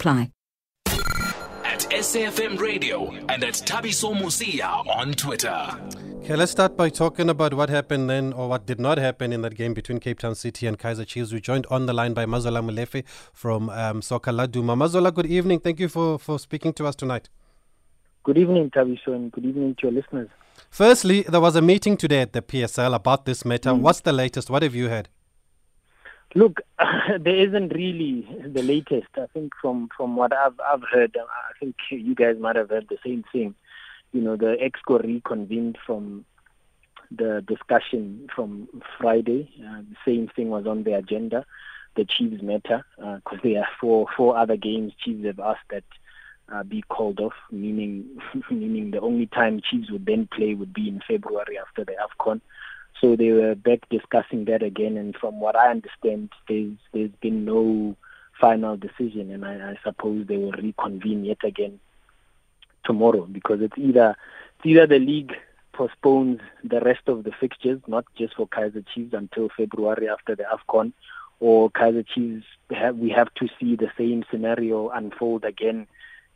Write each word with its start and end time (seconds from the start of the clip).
Apply. 0.00 0.30
At 1.64 1.80
SAFM 1.90 2.60
Radio 2.60 3.10
and 3.28 3.42
at 3.42 3.54
Thabiso 3.54 4.14
Mosia 4.14 4.86
on 4.86 5.12
Twitter. 5.14 5.66
Okay, 6.22 6.36
let's 6.36 6.52
start 6.52 6.76
by 6.76 6.88
talking 6.88 7.28
about 7.28 7.52
what 7.52 7.68
happened 7.68 8.08
then, 8.08 8.32
or 8.32 8.48
what 8.48 8.64
did 8.64 8.78
not 8.78 8.98
happen 8.98 9.32
in 9.32 9.42
that 9.42 9.56
game 9.56 9.74
between 9.74 9.98
Cape 9.98 10.20
Town 10.20 10.36
City 10.36 10.68
and 10.68 10.78
Kaizer 10.78 11.04
Chiefs. 11.04 11.32
We're 11.32 11.40
joined 11.40 11.66
on 11.68 11.86
the 11.86 11.92
line 11.92 12.14
by 12.14 12.26
Mazola 12.26 12.62
Molefe 12.62 13.02
from 13.32 13.70
um, 13.70 14.00
Soccer 14.00 14.30
Laduma. 14.30 14.76
Mazola, 14.76 15.12
good 15.12 15.26
evening. 15.26 15.58
Thank 15.58 15.80
you 15.80 15.88
for, 15.88 16.16
for 16.16 16.38
speaking 16.38 16.72
to 16.74 16.86
us 16.86 16.94
tonight. 16.94 17.28
Good 18.22 18.38
evening, 18.38 18.70
Tabiso, 18.70 19.08
and 19.08 19.32
good 19.32 19.46
evening 19.46 19.74
to 19.80 19.88
your 19.88 19.92
listeners. 19.92 20.28
Firstly, 20.70 21.22
there 21.22 21.40
was 21.40 21.56
a 21.56 21.62
meeting 21.62 21.96
today 21.96 22.20
at 22.20 22.32
the 22.34 22.42
PSL 22.42 22.94
about 22.94 23.24
this 23.24 23.44
matter. 23.44 23.70
Mm. 23.70 23.80
What's 23.80 24.02
the 24.02 24.12
latest? 24.12 24.48
What 24.48 24.62
have 24.62 24.76
you 24.76 24.90
heard? 24.90 25.08
Look, 26.34 26.60
there 26.78 27.36
isn't 27.36 27.74
really 27.74 28.26
the 28.46 28.62
latest. 28.62 29.08
I 29.16 29.26
think 29.32 29.52
from 29.60 29.88
from 29.96 30.16
what 30.16 30.32
I've 30.32 30.58
I've 30.60 30.82
heard, 30.90 31.16
I 31.16 31.58
think 31.58 31.76
you 31.90 32.14
guys 32.14 32.36
might 32.38 32.56
have 32.56 32.70
heard 32.70 32.86
the 32.88 32.98
same 33.04 33.24
thing. 33.32 33.54
You 34.12 34.22
know, 34.22 34.36
the 34.36 34.56
exco 34.60 35.02
reconvened 35.02 35.78
from 35.84 36.24
the 37.10 37.42
discussion 37.46 38.28
from 38.34 38.68
Friday. 38.98 39.50
Uh, 39.58 39.80
the 39.80 39.96
same 40.04 40.28
thing 40.28 40.50
was 40.50 40.66
on 40.66 40.84
the 40.84 40.94
agenda, 40.94 41.46
the 41.96 42.04
Chiefs 42.04 42.42
matter, 42.42 42.84
because 42.96 43.38
uh, 43.38 43.42
there 43.42 43.60
are 43.60 43.68
four 43.80 44.06
four 44.16 44.36
other 44.36 44.56
games 44.56 44.92
Chiefs 45.02 45.24
have 45.24 45.40
asked 45.40 45.68
that 45.70 45.84
uh, 46.52 46.62
be 46.62 46.82
called 46.82 47.20
off, 47.20 47.34
meaning 47.50 48.04
meaning 48.50 48.90
the 48.90 49.00
only 49.00 49.26
time 49.26 49.60
Chiefs 49.62 49.90
would 49.90 50.06
then 50.06 50.28
play 50.30 50.54
would 50.54 50.74
be 50.74 50.88
in 50.88 51.00
February 51.06 51.58
after 51.58 51.84
the 51.84 51.92
AFCON. 51.92 52.40
So 53.00 53.16
they 53.16 53.30
were 53.30 53.54
back 53.54 53.88
discussing 53.90 54.46
that 54.46 54.62
again, 54.62 54.96
and 54.96 55.14
from 55.16 55.40
what 55.40 55.56
I 55.56 55.70
understand, 55.70 56.30
there's 56.48 56.76
there's 56.92 57.12
been 57.20 57.44
no 57.44 57.96
final 58.40 58.76
decision, 58.76 59.30
and 59.30 59.44
I, 59.44 59.70
I 59.70 59.78
suppose 59.84 60.26
they 60.26 60.36
will 60.36 60.52
reconvene 60.52 61.24
yet 61.24 61.44
again 61.44 61.78
tomorrow 62.84 63.26
because 63.30 63.60
it's 63.60 63.76
either 63.76 64.16
it's 64.56 64.66
either 64.66 64.86
the 64.86 64.98
league 64.98 65.34
postpones 65.72 66.40
the 66.64 66.80
rest 66.80 67.02
of 67.06 67.22
the 67.22 67.30
fixtures, 67.30 67.80
not 67.86 68.04
just 68.16 68.34
for 68.34 68.48
Kaizer 68.48 68.84
Chiefs 68.92 69.14
until 69.14 69.48
February 69.56 70.08
after 70.08 70.34
the 70.34 70.44
AFCON, 70.44 70.92
or 71.38 71.70
Kaizer 71.70 72.04
Chiefs 72.06 72.46
have, 72.70 72.96
we 72.96 73.10
have 73.10 73.32
to 73.34 73.48
see 73.60 73.76
the 73.76 73.90
same 73.96 74.24
scenario 74.30 74.88
unfold 74.88 75.44
again. 75.44 75.86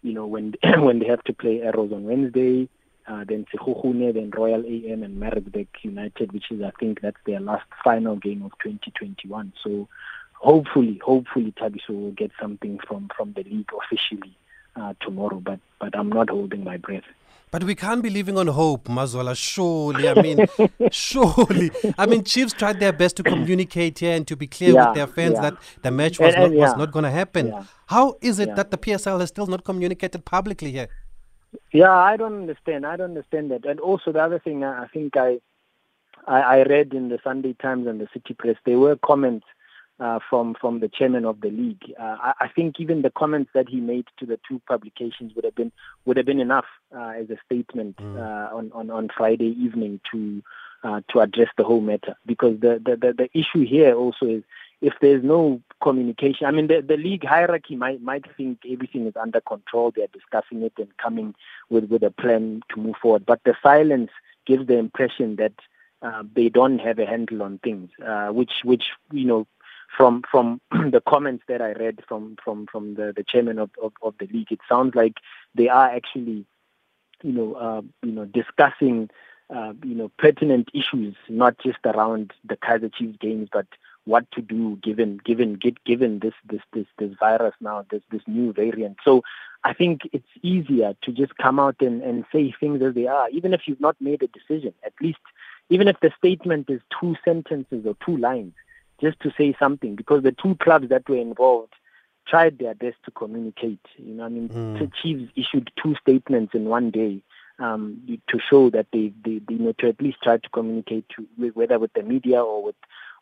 You 0.02 0.12
know 0.12 0.26
when 0.26 0.54
when 0.78 1.00
they 1.00 1.06
have 1.06 1.24
to 1.24 1.32
play 1.32 1.62
Arrows 1.62 1.92
on 1.92 2.04
Wednesday, 2.04 2.68
uh, 3.06 3.24
then 3.26 3.46
Sekhukhune, 3.52 4.14
then 4.14 4.30
Royal 4.30 4.64
AM 4.64 5.02
and 5.02 5.18
Maritzburg 5.18 5.68
United, 5.82 6.32
which 6.32 6.50
is 6.50 6.62
I 6.62 6.70
think 6.78 7.00
that's 7.00 7.16
their 7.26 7.40
last 7.40 7.66
final 7.82 8.16
game 8.16 8.42
of 8.42 8.52
2021. 8.62 9.52
So 9.62 9.88
hopefully, 10.34 11.00
hopefully 11.04 11.52
Thabiso 11.60 11.90
will 11.90 12.12
get 12.12 12.30
something 12.40 12.78
from 12.86 13.10
from 13.16 13.32
the 13.32 13.42
league 13.44 13.70
officially 13.84 14.36
uh, 14.76 14.94
tomorrow. 15.00 15.40
But 15.40 15.60
but 15.80 15.96
I'm 15.96 16.08
not 16.08 16.30
holding 16.30 16.64
my 16.64 16.76
breath. 16.76 17.04
But 17.50 17.64
we 17.64 17.74
can't 17.74 18.02
be 18.02 18.08
living 18.08 18.38
on 18.38 18.46
hope, 18.46 18.88
Mazola. 18.88 19.36
Surely, 19.36 20.08
I 20.08 20.14
mean, 20.22 20.46
surely. 20.90 21.70
I 21.98 22.06
mean, 22.06 22.24
Chiefs 22.24 22.54
tried 22.54 22.80
their 22.80 22.94
best 22.94 23.16
to 23.16 23.22
communicate 23.22 23.98
here 23.98 24.16
and 24.16 24.26
to 24.26 24.36
be 24.36 24.46
clear 24.46 24.72
yeah, 24.72 24.86
with 24.86 24.96
their 24.96 25.06
fans 25.06 25.34
yeah. 25.34 25.50
that 25.50 25.58
the 25.82 25.90
match 25.90 26.18
was 26.18 26.34
and, 26.34 26.44
and, 26.44 26.54
not, 26.54 26.58
yeah. 26.58 26.68
was 26.68 26.78
not 26.78 26.92
going 26.92 27.02
to 27.02 27.10
happen. 27.10 27.52
How 27.88 28.16
is 28.22 28.38
it 28.38 28.56
that 28.56 28.70
the 28.70 28.78
PSL 28.78 29.20
has 29.20 29.28
still 29.28 29.46
not 29.46 29.64
communicated 29.64 30.24
publicly 30.24 30.72
here? 30.72 30.88
Yeah, 31.72 31.92
I 31.92 32.16
don't 32.16 32.34
understand. 32.42 32.86
I 32.86 32.96
don't 32.96 33.10
understand 33.10 33.50
that. 33.50 33.64
And 33.64 33.80
also 33.80 34.12
the 34.12 34.22
other 34.22 34.38
thing, 34.38 34.64
I 34.64 34.86
think 34.88 35.16
I, 35.16 35.40
I, 36.26 36.40
I 36.40 36.62
read 36.62 36.94
in 36.94 37.08
the 37.08 37.18
Sunday 37.22 37.54
Times 37.54 37.86
and 37.86 38.00
the 38.00 38.08
City 38.12 38.34
Press, 38.34 38.56
there 38.64 38.78
were 38.78 38.96
comments 38.96 39.46
uh, 40.00 40.18
from 40.28 40.54
from 40.60 40.80
the 40.80 40.88
chairman 40.88 41.24
of 41.24 41.40
the 41.40 41.50
league. 41.50 41.94
Uh, 42.00 42.16
I, 42.20 42.32
I, 42.40 42.48
think 42.48 42.80
even 42.80 43.02
the 43.02 43.10
comments 43.10 43.50
that 43.54 43.68
he 43.68 43.80
made 43.80 44.06
to 44.18 44.26
the 44.26 44.38
two 44.48 44.60
publications 44.66 45.32
would 45.34 45.44
have 45.44 45.54
been 45.54 45.70
would 46.04 46.16
have 46.16 46.26
been 46.26 46.40
enough 46.40 46.64
uh, 46.96 47.12
as 47.16 47.30
a 47.30 47.36
statement 47.44 47.96
mm. 47.98 48.16
Uh, 48.16 48.54
on, 48.54 48.72
on 48.72 48.90
on 48.90 49.08
Friday 49.16 49.54
evening 49.60 50.00
to 50.10 50.42
uh, 50.82 51.02
to 51.10 51.20
address 51.20 51.48
the 51.56 51.64
whole 51.64 51.80
matter. 51.80 52.16
Because 52.26 52.58
the, 52.60 52.80
the 52.84 52.96
the, 52.96 53.12
the 53.12 53.38
issue 53.38 53.64
here 53.64 53.94
also 53.94 54.26
is 54.26 54.42
if 54.82 54.94
there's 55.00 55.22
no 55.22 55.62
communication, 55.80 56.46
I 56.46 56.50
mean, 56.50 56.66
the, 56.66 56.82
the 56.86 56.96
league 56.96 57.24
hierarchy 57.24 57.76
might 57.76 58.02
might 58.02 58.24
think 58.36 58.58
everything 58.68 59.06
is 59.06 59.14
under 59.16 59.40
control. 59.40 59.92
They're 59.94 60.08
discussing 60.12 60.62
it 60.62 60.72
and 60.76 60.94
coming 60.98 61.34
with 61.70 61.84
with 61.88 62.02
a 62.02 62.10
plan 62.10 62.62
to 62.70 62.80
move 62.80 62.96
forward. 63.00 63.24
But 63.24 63.40
the 63.44 63.54
silence 63.62 64.10
gives 64.44 64.66
the 64.66 64.76
impression 64.76 65.36
that 65.36 65.52
uh, 66.02 66.24
they 66.34 66.48
don't 66.48 66.80
have 66.80 66.98
a 66.98 67.06
handle 67.06 67.42
on 67.44 67.58
things, 67.58 67.90
uh, 68.04 68.28
which 68.28 68.52
which 68.64 68.84
you 69.12 69.24
know. 69.24 69.46
From 69.94 70.22
from 70.30 70.58
the 70.70 71.02
comments 71.06 71.44
that 71.48 71.60
I 71.60 71.72
read 71.72 71.98
from 72.08 72.36
from 72.42 72.66
from 72.66 72.94
the, 72.94 73.12
the 73.14 73.22
chairman 73.22 73.58
of, 73.58 73.68
of, 73.82 73.92
of 74.00 74.14
the 74.18 74.26
league, 74.28 74.50
it 74.50 74.60
sounds 74.66 74.94
like 74.94 75.18
they 75.54 75.68
are 75.68 75.86
actually, 75.86 76.46
you 77.22 77.32
know, 77.32 77.52
uh, 77.52 77.82
you 78.02 78.12
know, 78.12 78.24
discussing, 78.24 79.10
uh, 79.54 79.74
you 79.84 79.94
know, 79.94 80.10
pertinent 80.18 80.70
issues, 80.72 81.14
not 81.28 81.58
just 81.58 81.80
around 81.84 82.32
the 82.42 82.56
Kaizer 82.56 82.90
Chiefs 82.94 83.18
games, 83.20 83.50
but 83.52 83.66
what 84.04 84.30
to 84.32 84.42
do 84.42 84.76
given 84.82 85.18
given 85.24 85.58
given 85.84 86.18
this 86.18 86.34
this 86.48 86.60
this 86.72 86.86
this 86.98 87.12
virus 87.20 87.54
now 87.60 87.84
this 87.90 88.02
this 88.10 88.22
new 88.26 88.52
variant 88.52 88.96
so 89.04 89.22
i 89.64 89.72
think 89.72 90.02
it's 90.12 90.26
easier 90.42 90.94
to 91.02 91.12
just 91.12 91.36
come 91.36 91.60
out 91.60 91.76
and 91.80 92.02
and 92.02 92.24
say 92.32 92.52
things 92.58 92.82
as 92.82 92.94
they 92.94 93.06
are 93.06 93.28
even 93.30 93.54
if 93.54 93.62
you've 93.66 93.80
not 93.80 93.96
made 94.00 94.22
a 94.22 94.26
decision 94.28 94.74
at 94.84 94.92
least 95.00 95.20
even 95.70 95.86
if 95.86 95.98
the 96.00 96.12
statement 96.18 96.68
is 96.68 96.80
two 97.00 97.14
sentences 97.24 97.86
or 97.86 97.96
two 98.04 98.16
lines 98.16 98.54
just 99.00 99.18
to 99.20 99.32
say 99.38 99.54
something 99.58 99.94
because 99.94 100.22
the 100.22 100.32
two 100.32 100.56
clubs 100.56 100.88
that 100.88 101.08
were 101.08 101.16
involved 101.16 101.72
tried 102.26 102.58
their 102.58 102.74
best 102.74 102.96
to 103.04 103.10
communicate 103.12 103.86
you 103.98 104.14
know 104.14 104.24
i 104.24 104.28
mean 104.28 104.48
mm. 104.48 104.78
the 104.80 104.90
chiefs 105.00 105.30
issued 105.36 105.70
two 105.80 105.94
statements 105.96 106.54
in 106.54 106.64
one 106.64 106.90
day 106.90 107.22
um, 107.58 108.02
to 108.28 108.38
show 108.50 108.70
that 108.70 108.86
they, 108.92 109.12
they, 109.24 109.40
they, 109.46 109.54
you 109.54 109.60
know, 109.60 109.72
to 109.78 109.88
at 109.88 110.00
least 110.00 110.18
try 110.22 110.36
to 110.36 110.48
communicate 110.48 111.04
to, 111.10 111.50
whether 111.52 111.78
with 111.78 111.92
the 111.92 112.02
media 112.02 112.42
or 112.42 112.62
with 112.62 112.74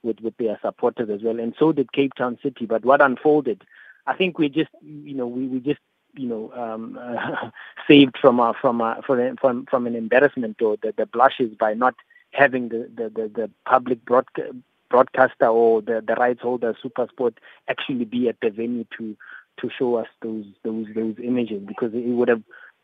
with, 0.02 0.20
with 0.20 0.36
their 0.38 0.58
supporters 0.62 1.10
as 1.10 1.22
well. 1.22 1.38
And 1.38 1.54
so 1.58 1.72
did 1.72 1.92
Cape 1.92 2.14
Town 2.14 2.38
City. 2.42 2.66
But 2.66 2.84
what 2.84 3.00
unfolded, 3.00 3.64
I 4.06 4.14
think 4.14 4.38
we 4.38 4.48
just, 4.48 4.70
you 4.82 5.14
know, 5.14 5.26
we, 5.26 5.46
we 5.46 5.60
just, 5.60 5.80
you 6.14 6.28
know, 6.28 6.52
um, 6.52 6.98
uh, 7.00 7.50
saved 7.88 8.16
from 8.20 8.40
a, 8.40 8.54
from 8.60 8.80
a, 8.80 9.02
from 9.40 9.66
from 9.66 9.86
an 9.86 9.94
embarrassment 9.94 10.60
or 10.60 10.76
the, 10.82 10.92
the 10.96 11.06
blushes 11.06 11.54
by 11.58 11.74
not 11.74 11.94
having 12.32 12.68
the 12.68 12.90
the, 12.94 13.08
the, 13.08 13.28
the 13.28 13.50
public 13.64 14.04
broadcast 14.04 14.54
broadcaster 14.88 15.46
or 15.46 15.80
the, 15.80 16.02
the 16.06 16.14
rights 16.14 16.42
holder 16.42 16.76
Supersport 16.84 17.34
actually 17.68 18.04
be 18.04 18.28
at 18.28 18.36
the 18.42 18.50
venue 18.50 18.84
to 18.98 19.16
to 19.60 19.70
show 19.78 19.96
us 19.96 20.08
those 20.22 20.44
those 20.64 20.86
those 20.94 21.14
images 21.22 21.62
because 21.66 21.94
it 21.94 22.08
would 22.08 22.28
have 22.28 22.42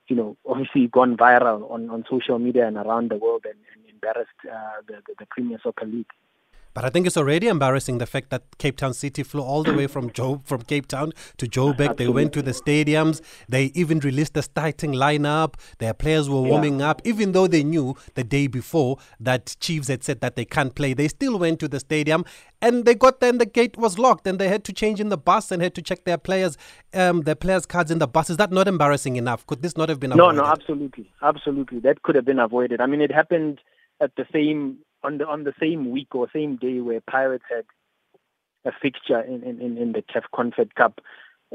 you 0.09 0.17
know 0.17 0.37
obviously 0.49 0.87
gone 0.87 1.17
viral 1.17 1.69
on, 1.71 1.91
on 1.91 2.05
social 2.09 2.39
media 2.39 2.67
and 2.67 2.77
around 2.77 3.11
the 3.11 3.17
world 3.17 3.45
and, 3.45 3.59
and 3.75 3.91
embarrassed 3.91 4.31
uh, 4.51 4.81
the, 4.87 4.95
the 5.07 5.15
the 5.19 5.27
Premier 5.27 5.59
Soccer 5.63 5.87
League. 5.87 6.11
But 6.77 6.85
I 6.85 6.91
think 6.91 7.07
it's 7.07 7.17
already 7.17 7.49
embarrassing 7.49 7.97
the 7.97 8.05
fact 8.05 8.29
that 8.29 8.43
Cape 8.59 8.77
Town 8.77 8.93
City 8.93 9.23
flew 9.23 9.41
all 9.41 9.63
the 9.63 9.73
way 9.73 9.87
from 9.87 10.11
Joe 10.11 10.43
from 10.45 10.61
Cape 10.61 10.87
Town 10.87 11.13
to 11.39 11.47
Joburg. 11.47 11.97
They 11.97 12.07
went 12.07 12.35
to 12.35 12.43
the 12.43 12.51
stadiums. 12.51 13.23
They 13.49 13.73
even 13.75 13.99
released 14.01 14.35
the 14.35 14.43
starting 14.43 14.93
lineup. 14.93 15.55
Their 15.79 15.95
players 15.95 16.29
were 16.29 16.43
warming 16.43 16.81
yeah. 16.81 16.91
up, 16.91 17.01
even 17.07 17.33
though 17.33 17.47
they 17.47 17.65
knew 17.65 17.97
the 18.13 18.25
day 18.25 18.47
before 18.47 18.99
that 19.19 19.57
Chiefs 19.59 19.89
had 19.89 20.05
said 20.05 20.21
that 20.21 20.37
they 20.37 20.45
can't 20.45 20.75
play. 20.75 20.93
They 20.93 21.09
still 21.09 21.39
went 21.39 21.61
to 21.61 21.69
the 21.69 21.81
stadium, 21.81 22.27
and 22.61 22.85
they 22.85 22.95
got 22.95 23.21
there, 23.21 23.31
and 23.31 23.41
the 23.41 23.47
gate 23.47 23.79
was 23.79 23.99
locked, 23.99 24.27
and 24.27 24.39
they 24.39 24.49
had 24.49 24.63
to 24.65 24.73
change 24.75 25.01
in 25.01 25.09
the 25.09 25.17
bus 25.17 25.51
and 25.51 25.63
had 25.63 25.75
to 25.77 25.81
check 25.81 26.05
their 26.05 26.19
players, 26.19 26.59
um, 26.93 27.23
their 27.23 27.35
players' 27.35 27.65
cards 27.65 27.91
in 27.91 28.01
the 28.01 28.07
bus. 28.07 28.29
Is 28.29 28.37
that 28.37 28.53
not 28.53 28.69
embarrassing 28.69 29.17
enough? 29.17 29.47
Could 29.47 29.63
this 29.63 29.79
not 29.79 29.89
have 29.89 29.99
been 29.99 30.13
avoided? 30.13 30.37
No, 30.37 30.43
no, 30.43 30.47
absolutely, 30.47 31.11
absolutely. 31.23 31.79
That 31.79 32.03
could 32.03 32.17
have 32.17 32.27
been 32.27 32.39
avoided. 32.39 32.83
I 32.83 32.87
mean, 32.87 33.01
it 33.01 33.11
happened 33.11 33.63
at 33.99 34.15
the 34.17 34.27
same 34.31 34.77
on 35.07 35.19
the 35.19 35.27
on 35.27 35.45
the 35.45 35.55
same 35.61 35.91
week 35.91 36.15
or 36.15 36.29
same 36.33 36.57
day 36.57 36.81
where 36.81 37.01
Pirates 37.01 37.45
had 37.49 37.65
a 38.65 38.73
fixture 38.83 39.21
in 39.21 39.43
in, 39.45 39.79
in 39.79 39.93
the 39.93 40.03
CAF 40.03 40.25
Confed 40.35 40.75
Cup, 40.75 41.01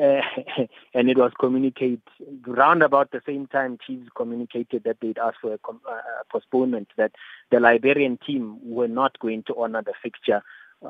uh, 0.01 0.21
and 0.93 1.09
it 1.09 1.17
was 1.17 1.31
communicated 1.39 2.01
round 2.47 2.81
about 2.81 3.11
the 3.11 3.21
same 3.25 3.47
time. 3.47 3.77
Chiefs 3.85 4.09
communicated 4.15 4.83
that 4.85 4.97
they'd 5.01 5.17
asked 5.17 5.39
for 5.41 5.53
a, 5.53 5.59
uh, 5.69 5.91
a 5.93 6.25
postponement 6.31 6.87
that 6.97 7.11
the 7.51 7.59
Liberian 7.59 8.17
team 8.25 8.57
were 8.63 8.87
not 8.87 9.19
going 9.19 9.43
to 9.43 9.55
honor 9.57 9.81
the 9.81 9.93
fixture 10.01 10.41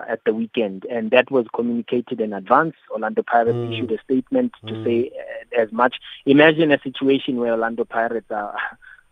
at 0.08 0.24
the 0.26 0.34
weekend, 0.34 0.86
and 0.86 1.12
that 1.12 1.30
was 1.32 1.46
communicated 1.54 2.22
in 2.22 2.32
advance. 2.32 2.76
Orlando 2.92 3.24
Pirates 3.24 3.58
mm. 3.58 3.74
issued 3.74 3.92
a 3.92 4.02
statement 4.04 4.54
to 4.66 4.74
mm. 4.74 4.86
say 4.86 5.12
uh, 5.20 5.62
as 5.62 5.72
much. 5.72 5.96
Imagine 6.26 6.72
a 6.72 6.80
situation 6.82 7.38
where 7.38 7.52
Orlando 7.52 7.84
Pirates 7.84 8.32
are 8.32 8.56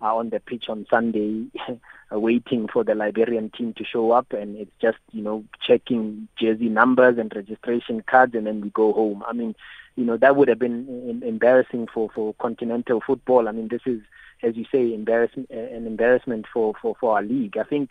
are 0.01 0.16
on 0.16 0.30
the 0.30 0.40
pitch 0.40 0.66
on 0.69 0.86
Sunday 0.90 1.46
waiting 2.12 2.68
for 2.68 2.84
the 2.84 2.96
Liberian 2.96 3.50
team 3.50 3.74
to 3.74 3.84
show 3.84 4.12
up 4.12 4.31
and 4.31 4.57
it's 4.57 4.72
just, 4.81 4.98
you 5.12 5.22
know, 5.22 5.44
checking 5.66 6.28
jersey 6.40 6.69
numbers 6.69 7.18
and 7.18 7.31
registration 7.36 8.01
cards 8.01 8.34
and 8.34 8.48
then 8.48 8.62
we 8.62 8.69
go 8.69 8.94
home. 8.94 9.24
I 9.28 9.34
mean, 9.34 9.56
you 9.96 10.06
know, 10.06 10.18
that 10.18 10.36
would 10.36 10.48
have 10.48 10.60
been 10.60 11.22
embarrassing 11.25 11.88
for, 11.94 12.10
for 12.16 12.34
continental 12.36 13.01
football. 13.06 13.48
I 13.48 13.51
mean, 13.51 13.68
this 13.68 13.81
is, 13.86 14.00
as 14.42 14.56
you 14.56 14.66
say, 14.72 14.94
embarrassment, 14.94 15.50
an 15.50 15.86
embarrassment 15.86 16.46
for, 16.51 16.74
for, 16.81 16.96
for 17.00 17.16
our 17.16 17.22
league. 17.24 17.57
I 17.57 17.63
think, 17.63 17.90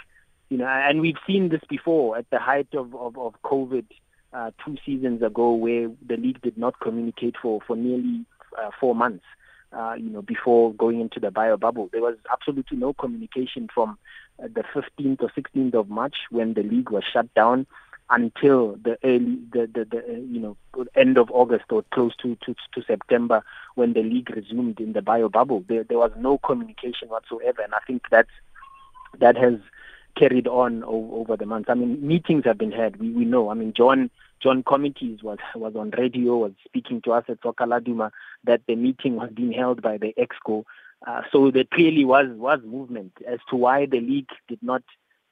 you 0.49 0.56
know, 0.56 0.66
and 0.66 1.00
we've 1.00 1.19
seen 1.26 1.50
this 1.50 1.60
before 1.69 2.16
at 2.16 2.31
the 2.31 2.38
height 2.38 2.69
of, 2.72 2.94
of, 2.94 3.19
of 3.19 3.34
COVID 3.44 3.84
uh, 4.32 4.50
two 4.64 4.76
seasons 4.84 5.22
ago 5.22 5.52
where 5.52 5.90
the 6.06 6.16
league 6.16 6.40
did 6.40 6.56
not 6.56 6.81
communicate 6.81 7.37
for, 7.40 7.60
for 7.66 7.76
nearly 7.76 8.25
uh, 8.58 8.70
four 8.81 8.94
months. 8.94 9.25
Uh, 9.70 9.94
you 9.99 10.09
know, 10.09 10.23
before 10.23 10.73
going 10.73 11.00
into 11.00 11.20
the 11.20 11.31
bio 11.31 11.56
bubble, 11.56 11.91
there 11.93 12.00
was 12.00 12.17
absolutely 12.32 12.76
no 12.76 12.94
communication 12.94 13.69
from 13.73 13.99
uh, 14.43 14.49
the 14.55 14.62
15th 14.75 15.23
or 15.23 15.31
16th 15.37 15.75
of 15.75 15.91
March 15.91 16.17
when 16.31 16.55
the 16.55 16.62
league 16.62 16.91
was 16.91 17.05
shut 17.12 17.32
down 17.35 17.67
until 18.11 18.76
the 18.82 18.99
early, 19.05 19.38
the, 19.53 19.69
the, 19.73 19.85
the 19.85 19.99
uh, 19.99 20.12
you 20.12 20.41
know, 20.41 20.56
end 20.94 21.19
of 21.19 21.31
August 21.31 21.67
or 21.70 21.85
close 21.93 22.17
to, 22.17 22.37
to, 22.47 22.55
to 22.73 22.82
September 22.87 23.44
when 23.75 23.93
the 23.93 24.03
league 24.03 24.31
resumed 24.31 24.81
in 24.81 24.94
the 24.94 25.03
bio 25.03 25.29
bubble. 25.29 25.65
There, 25.69 25.85
there 25.85 25.99
was 25.99 26.12
no 26.17 26.38
communication 26.38 27.09
whatsoever, 27.09 27.62
and 27.62 27.75
I 27.75 27.81
think 27.87 28.03
that's 28.11 28.31
that 29.19 29.37
has 29.37 29.55
carried 30.17 30.47
on 30.47 30.85
over, 30.85 31.17
over 31.17 31.37
the 31.37 31.47
months. 31.47 31.69
I 31.70 31.75
mean, 31.75 32.06
meetings 32.06 32.44
have 32.44 32.59
been 32.59 32.73
had. 32.73 32.97
We 32.97 33.11
we 33.11 33.25
know. 33.25 33.50
I 33.50 33.55
mean, 33.55 33.73
John 33.75 34.11
John 34.43 34.62
Committees 34.62 35.23
was 35.23 35.38
was 35.55 35.75
on 35.76 35.90
radio, 35.90 36.37
was 36.37 36.52
speaking 36.64 37.00
to 37.02 37.12
us 37.12 37.25
at 37.29 37.38
Soccer 37.43 37.64
Laduma 37.64 38.11
that 38.44 38.62
the 38.67 38.76
meeting 38.76 39.17
was 39.17 39.31
being 39.35 39.52
held 39.52 39.82
by 39.82 39.99
the 39.99 40.14
Exco. 40.19 40.64
Uh, 41.06 41.23
so 41.32 41.50
there 41.50 41.64
clearly 41.64 42.05
was 42.05 42.26
was 42.31 42.61
movement 42.64 43.12
as 43.26 43.38
to 43.50 43.56
why 43.56 43.87
the 43.87 44.00
league 44.00 44.31
did 44.49 44.58
not 44.62 44.82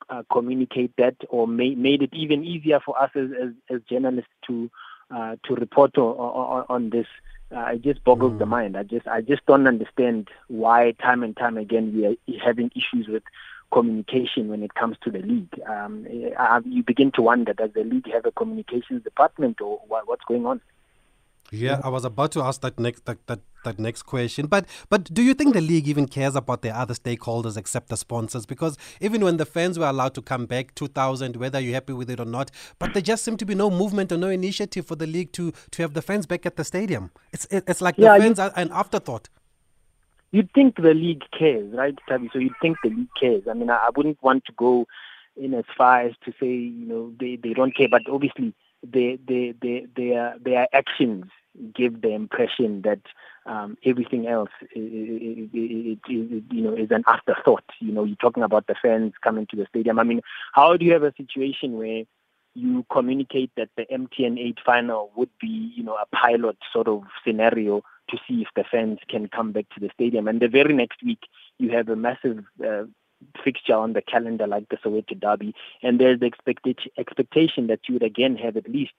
uh, 0.08 0.22
communicate 0.30 0.92
that 0.96 1.16
or 1.28 1.46
ma- 1.46 1.74
made 1.76 2.02
it 2.02 2.12
even 2.12 2.44
easier 2.44 2.80
for 2.80 3.00
us 3.00 3.10
as, 3.14 3.30
as, 3.42 3.50
as 3.70 3.80
journalists 3.88 4.30
to 4.46 4.70
uh, 5.14 5.36
to 5.44 5.54
report 5.54 5.96
on, 5.98 6.16
on, 6.16 6.66
on 6.68 6.90
this. 6.90 7.06
Uh, 7.54 7.66
it 7.74 7.82
just 7.82 8.02
boggles 8.02 8.32
mm. 8.32 8.38
the 8.38 8.46
mind. 8.46 8.76
I 8.76 8.82
just 8.82 9.06
I 9.06 9.20
just 9.20 9.46
don't 9.46 9.68
understand 9.68 10.28
why 10.48 10.92
time 11.00 11.22
and 11.22 11.36
time 11.36 11.56
again 11.56 11.92
we 11.94 12.06
are 12.06 12.44
having 12.44 12.70
issues 12.74 13.06
with 13.08 13.22
communication 13.72 14.48
when 14.48 14.62
it 14.62 14.74
comes 14.74 14.96
to 15.02 15.10
the 15.10 15.18
league. 15.18 15.60
Um, 15.68 16.06
uh, 16.38 16.60
you 16.64 16.82
begin 16.82 17.12
to 17.12 17.22
wonder 17.22 17.52
does 17.52 17.70
the 17.74 17.84
league 17.84 18.10
have 18.12 18.26
a 18.26 18.32
communications 18.32 19.02
department 19.04 19.60
or 19.60 19.80
what's 19.88 20.24
going 20.26 20.46
on? 20.46 20.60
Yeah, 21.52 21.80
I 21.84 21.90
was 21.90 22.04
about 22.04 22.32
to 22.32 22.42
ask 22.42 22.60
that 22.62 22.78
next 22.78 23.04
that, 23.04 23.24
that, 23.28 23.38
that 23.64 23.78
next 23.78 24.02
question. 24.02 24.46
But 24.46 24.66
but 24.88 25.12
do 25.14 25.22
you 25.22 25.32
think 25.32 25.54
the 25.54 25.60
league 25.60 25.86
even 25.86 26.08
cares 26.08 26.34
about 26.34 26.62
the 26.62 26.76
other 26.76 26.94
stakeholders 26.94 27.56
except 27.56 27.88
the 27.88 27.96
sponsors? 27.96 28.46
Because 28.46 28.76
even 29.00 29.22
when 29.22 29.36
the 29.36 29.46
fans 29.46 29.78
were 29.78 29.86
allowed 29.86 30.14
to 30.14 30.22
come 30.22 30.46
back 30.46 30.74
2000, 30.74 31.36
whether 31.36 31.60
you're 31.60 31.74
happy 31.74 31.92
with 31.92 32.10
it 32.10 32.18
or 32.18 32.24
not, 32.24 32.50
but 32.78 32.94
there 32.94 33.02
just 33.02 33.24
seemed 33.24 33.38
to 33.38 33.46
be 33.46 33.54
no 33.54 33.70
movement 33.70 34.10
or 34.10 34.16
no 34.16 34.28
initiative 34.28 34.86
for 34.86 34.96
the 34.96 35.06
league 35.06 35.32
to 35.32 35.52
to 35.70 35.82
have 35.82 35.94
the 35.94 36.02
fans 36.02 36.26
back 36.26 36.46
at 36.46 36.56
the 36.56 36.64
stadium. 36.64 37.10
It's 37.32 37.46
it's 37.50 37.80
like 37.80 37.94
yeah, 37.96 38.14
the 38.14 38.24
fans 38.24 38.38
you, 38.38 38.44
are 38.44 38.52
an 38.56 38.70
afterthought. 38.72 39.28
You'd 40.32 40.52
think 40.52 40.76
the 40.76 40.94
league 40.94 41.22
cares, 41.36 41.72
right, 41.72 41.94
Tabi? 42.08 42.30
So 42.32 42.38
you'd 42.38 42.52
think 42.60 42.78
the 42.82 42.90
league 42.90 43.14
cares. 43.18 43.42
I 43.48 43.54
mean, 43.54 43.70
I, 43.70 43.76
I 43.76 43.90
wouldn't 43.94 44.22
want 44.22 44.44
to 44.46 44.52
go 44.52 44.86
in 45.36 45.54
as 45.54 45.64
far 45.76 46.00
as 46.00 46.12
to 46.24 46.32
say 46.40 46.46
you 46.46 46.86
know 46.86 47.12
they, 47.18 47.36
they 47.36 47.52
don't 47.52 47.76
care, 47.76 47.88
but 47.88 48.02
obviously 48.10 48.54
their 48.82 49.16
their 49.26 49.52
their 49.60 49.82
their, 49.94 50.34
their 50.40 50.68
actions 50.72 51.26
give 51.74 52.02
the 52.02 52.10
impression 52.10 52.82
that 52.82 53.00
um, 53.46 53.78
everything 53.84 54.26
else 54.26 54.50
it, 54.74 54.78
it, 54.78 55.98
it, 56.04 56.44
you 56.50 56.62
know 56.62 56.74
is 56.74 56.90
an 56.90 57.04
afterthought. 57.06 57.64
You 57.80 57.92
know, 57.92 58.04
you're 58.04 58.16
talking 58.16 58.42
about 58.42 58.66
the 58.66 58.74
fans 58.80 59.12
coming 59.22 59.46
to 59.50 59.56
the 59.56 59.66
stadium. 59.68 59.98
I 59.98 60.04
mean, 60.04 60.22
how 60.52 60.76
do 60.76 60.84
you 60.84 60.92
have 60.92 61.02
a 61.02 61.14
situation 61.16 61.78
where 61.78 62.04
you 62.54 62.86
communicate 62.90 63.50
that 63.56 63.68
the 63.76 63.84
MTN 63.92 64.38
8 64.38 64.58
final 64.64 65.10
would 65.14 65.28
be, 65.38 65.72
you 65.76 65.82
know, 65.84 65.94
a 65.94 66.06
pilot 66.16 66.56
sort 66.72 66.88
of 66.88 67.02
scenario 67.22 67.82
to 68.08 68.18
see 68.26 68.42
if 68.42 68.48
the 68.54 68.64
fans 68.64 68.98
can 69.08 69.28
come 69.28 69.52
back 69.52 69.66
to 69.74 69.80
the 69.80 69.90
stadium. 69.94 70.28
And 70.28 70.40
the 70.40 70.48
very 70.48 70.74
next 70.74 71.02
week, 71.02 71.20
you 71.58 71.70
have 71.70 71.88
a 71.88 71.96
massive 71.96 72.44
uh, 72.64 72.84
fixture 73.42 73.74
on 73.74 73.92
the 73.92 74.02
calendar 74.02 74.46
like 74.46 74.68
the 74.68 74.76
Soweto 74.76 75.18
Derby, 75.18 75.54
and 75.82 76.00
there's 76.00 76.20
the 76.20 76.26
expected 76.26 76.78
expectation 76.98 77.66
that 77.68 77.80
you 77.88 77.94
would 77.94 78.02
again 78.02 78.36
have 78.36 78.56
at 78.56 78.68
least 78.68 78.94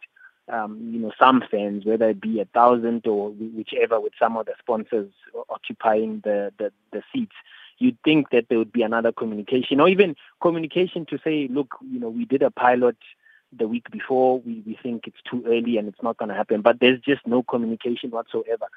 um, 0.51 0.91
you 0.93 0.99
know 0.99 1.11
some 1.19 1.43
fans, 1.49 1.85
whether 1.85 2.09
it 2.09 2.21
be 2.21 2.39
a 2.39 2.45
thousand 2.45 3.05
or 3.05 3.31
whichever, 3.31 3.99
with 3.99 4.13
some 4.19 4.37
of 4.37 4.45
the 4.45 4.53
sponsors 4.59 5.11
occupying 5.49 6.21
the, 6.23 6.51
the, 6.57 6.71
the 6.91 7.03
seats. 7.13 7.35
You'd 7.79 7.97
think 8.03 8.31
that 8.31 8.45
there 8.49 8.57
would 8.57 8.71
be 8.71 8.81
another 8.81 9.11
communication, 9.11 9.79
or 9.79 9.87
even 9.87 10.15
communication 10.41 11.05
to 11.07 11.19
say, 11.23 11.47
look, 11.51 11.75
you 11.81 11.99
know, 11.99 12.09
we 12.09 12.25
did 12.25 12.41
a 12.41 12.49
pilot 12.49 12.97
the 13.55 13.67
week 13.67 13.89
before. 13.91 14.39
We, 14.39 14.63
we 14.65 14.77
think 14.81 15.07
it's 15.07 15.21
too 15.29 15.43
early 15.47 15.77
and 15.77 15.87
it's 15.87 16.01
not 16.01 16.17
going 16.17 16.29
to 16.29 16.35
happen. 16.35 16.61
But 16.61 16.79
there's 16.79 16.99
just 16.99 17.25
no 17.25 17.43
communication 17.43 18.11
whatsoever. 18.11 18.67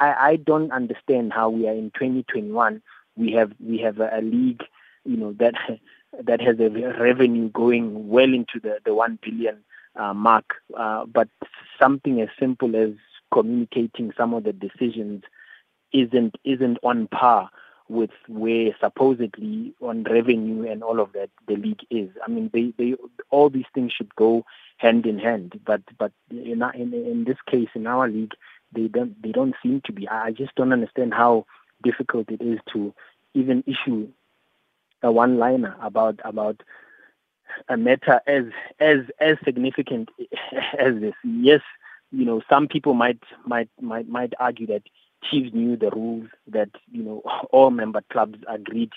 I, 0.00 0.30
I 0.30 0.36
don't 0.36 0.72
understand 0.72 1.32
how 1.32 1.50
we 1.50 1.68
are 1.68 1.74
in 1.74 1.90
2021. 1.90 2.82
We 3.16 3.32
have 3.32 3.52
we 3.64 3.78
have 3.78 3.98
a, 4.00 4.10
a 4.12 4.22
league, 4.22 4.62
you 5.04 5.16
know, 5.16 5.32
that 5.34 5.54
that 6.24 6.40
has 6.40 6.58
a 6.60 6.70
revenue 7.00 7.48
going 7.50 8.08
well 8.08 8.32
into 8.32 8.60
the 8.62 8.78
the 8.84 8.94
one 8.94 9.18
billion 9.22 9.58
uh, 9.96 10.14
mark. 10.14 10.54
Uh, 10.76 11.06
but 11.06 11.28
something 11.80 12.20
as 12.20 12.28
simple 12.38 12.76
as 12.76 12.90
communicating 13.32 14.12
some 14.16 14.34
of 14.34 14.44
the 14.44 14.52
decisions 14.52 15.24
isn't 15.92 16.36
isn't 16.44 16.78
on 16.82 17.08
par 17.08 17.50
with 17.88 18.10
where 18.26 18.74
supposedly 18.80 19.72
on 19.80 20.02
revenue 20.04 20.68
and 20.68 20.82
all 20.82 21.00
of 21.00 21.12
that 21.12 21.30
the 21.46 21.56
league 21.56 21.86
is. 21.90 22.10
I 22.24 22.30
mean, 22.30 22.50
they, 22.52 22.72
they 22.76 22.96
all 23.30 23.48
these 23.48 23.66
things 23.74 23.92
should 23.92 24.14
go 24.16 24.44
hand 24.78 25.06
in 25.06 25.18
hand. 25.18 25.60
But 25.64 25.82
but 25.98 26.12
in 26.30 26.62
in, 26.74 26.94
in 26.94 27.24
this 27.24 27.38
case, 27.46 27.68
in 27.74 27.86
our 27.86 28.08
league, 28.08 28.34
they 28.76 28.88
don't 28.88 29.20
they 29.22 29.32
don't 29.32 29.54
seem 29.62 29.80
to 29.86 29.92
be. 29.92 30.08
I 30.08 30.30
just 30.30 30.54
don't 30.54 30.72
understand 30.72 31.14
how 31.14 31.46
difficult 31.82 32.30
it 32.30 32.40
is 32.40 32.58
to 32.72 32.94
even 33.34 33.64
issue 33.66 34.08
a 35.02 35.10
one 35.10 35.38
liner 35.38 35.76
about 35.82 36.20
about 36.24 36.62
a 37.68 37.76
matter 37.76 38.20
as 38.26 38.44
as 38.80 38.98
as 39.20 39.36
significant 39.44 40.10
as 40.78 41.00
this. 41.00 41.14
Yes, 41.24 41.62
you 42.12 42.24
know, 42.24 42.42
some 42.48 42.68
people 42.68 42.94
might 42.94 43.20
might 43.44 43.68
might 43.80 44.08
might 44.08 44.32
argue 44.38 44.66
that 44.68 44.82
Chiefs 45.24 45.54
knew 45.54 45.76
the 45.76 45.90
rules 45.90 46.28
that 46.48 46.70
you 46.90 47.02
know 47.02 47.22
all 47.50 47.70
member 47.70 48.02
clubs 48.10 48.38
agreed 48.48 48.92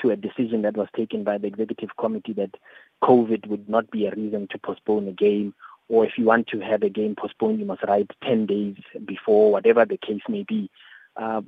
to 0.00 0.10
a 0.10 0.16
decision 0.16 0.62
that 0.62 0.76
was 0.76 0.88
taken 0.96 1.22
by 1.22 1.38
the 1.38 1.46
executive 1.46 1.96
committee 1.96 2.32
that 2.32 2.56
COVID 3.02 3.46
would 3.46 3.68
not 3.68 3.90
be 3.90 4.06
a 4.06 4.10
reason 4.10 4.48
to 4.50 4.58
postpone 4.58 5.06
a 5.06 5.12
game, 5.12 5.54
or 5.94 6.04
if 6.04 6.18
you 6.18 6.24
want 6.24 6.48
to 6.48 6.58
have 6.58 6.82
a 6.82 6.88
game 6.88 7.14
postponed, 7.14 7.60
you 7.60 7.64
must 7.64 7.84
write 7.84 8.10
10 8.24 8.46
days 8.46 8.76
before, 9.04 9.52
whatever 9.52 9.84
the 9.84 9.96
case 9.96 10.22
may 10.28 10.42
be. 10.42 10.68
Uh, 11.16 11.42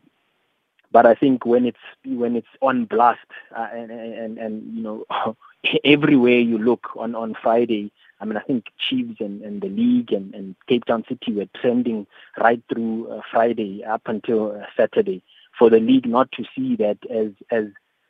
but 0.92 1.04
I 1.04 1.14
think 1.16 1.44
when 1.44 1.66
it's 1.66 1.86
when 2.04 2.36
it's 2.36 2.54
on 2.62 2.84
blast 2.84 3.26
uh, 3.54 3.66
and, 3.72 3.90
and 3.90 4.38
and 4.38 4.76
you 4.76 4.82
know 4.82 5.04
everywhere 5.84 6.38
you 6.38 6.58
look 6.58 6.90
on 6.94 7.16
on 7.16 7.34
Friday, 7.42 7.90
I 8.20 8.24
mean 8.24 8.36
I 8.36 8.42
think 8.42 8.66
Chiefs 8.78 9.20
and, 9.20 9.42
and 9.42 9.60
the 9.60 9.68
league 9.68 10.12
and, 10.12 10.32
and 10.32 10.54
Cape 10.68 10.84
Town 10.84 11.04
City 11.08 11.32
were 11.32 11.48
trending 11.60 12.06
right 12.38 12.62
through 12.72 13.08
uh, 13.10 13.20
Friday 13.32 13.82
up 13.84 14.02
until 14.06 14.52
uh, 14.52 14.66
Saturday. 14.76 15.24
For 15.58 15.70
the 15.70 15.80
league 15.80 16.06
not 16.06 16.30
to 16.32 16.44
see 16.54 16.76
that 16.76 16.98
as 17.10 17.32
as 17.50 17.64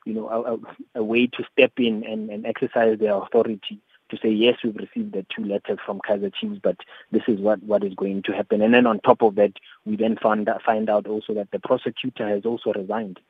you 0.05 0.12
know 0.12 0.28
a, 0.28 0.99
a, 0.99 1.02
way 1.02 1.28
to 1.28 1.45
step 1.50 1.73
in 1.78 2.05
and, 2.05 2.28
and 2.28 2.45
exercise 2.45 2.99
their 2.99 3.14
authority 3.14 3.81
to 4.11 4.17
say 4.23 4.31
yes, 4.31 4.57
we've 4.63 4.77
received 4.77 5.13
the 5.13 5.27
two 5.35 5.45
letters 5.45 5.79
from 5.85 6.01
Kaizer 6.01 6.33
Chiefs, 6.35 6.61
but 6.63 6.77
this 7.13 7.23
is 7.29 7.41
what, 7.41 7.63
what 7.63 7.85
is 7.85 7.95
going 7.95 8.23
to 8.25 8.33
happen. 8.33 8.63
And 8.63 8.75
then 8.75 8.87
on 8.87 9.01
top 9.01 9.23
of 9.23 9.35
that, 9.37 9.53
we 9.85 9.97
then 9.97 10.17
find 10.23 10.49
find 10.65 10.89
out 10.89 11.07
also 11.07 11.35
that 11.35 11.51
the 11.53 11.59
prosecutor 11.59 12.29
has 12.29 12.45
also 12.45 12.73
resigned. 12.73 13.21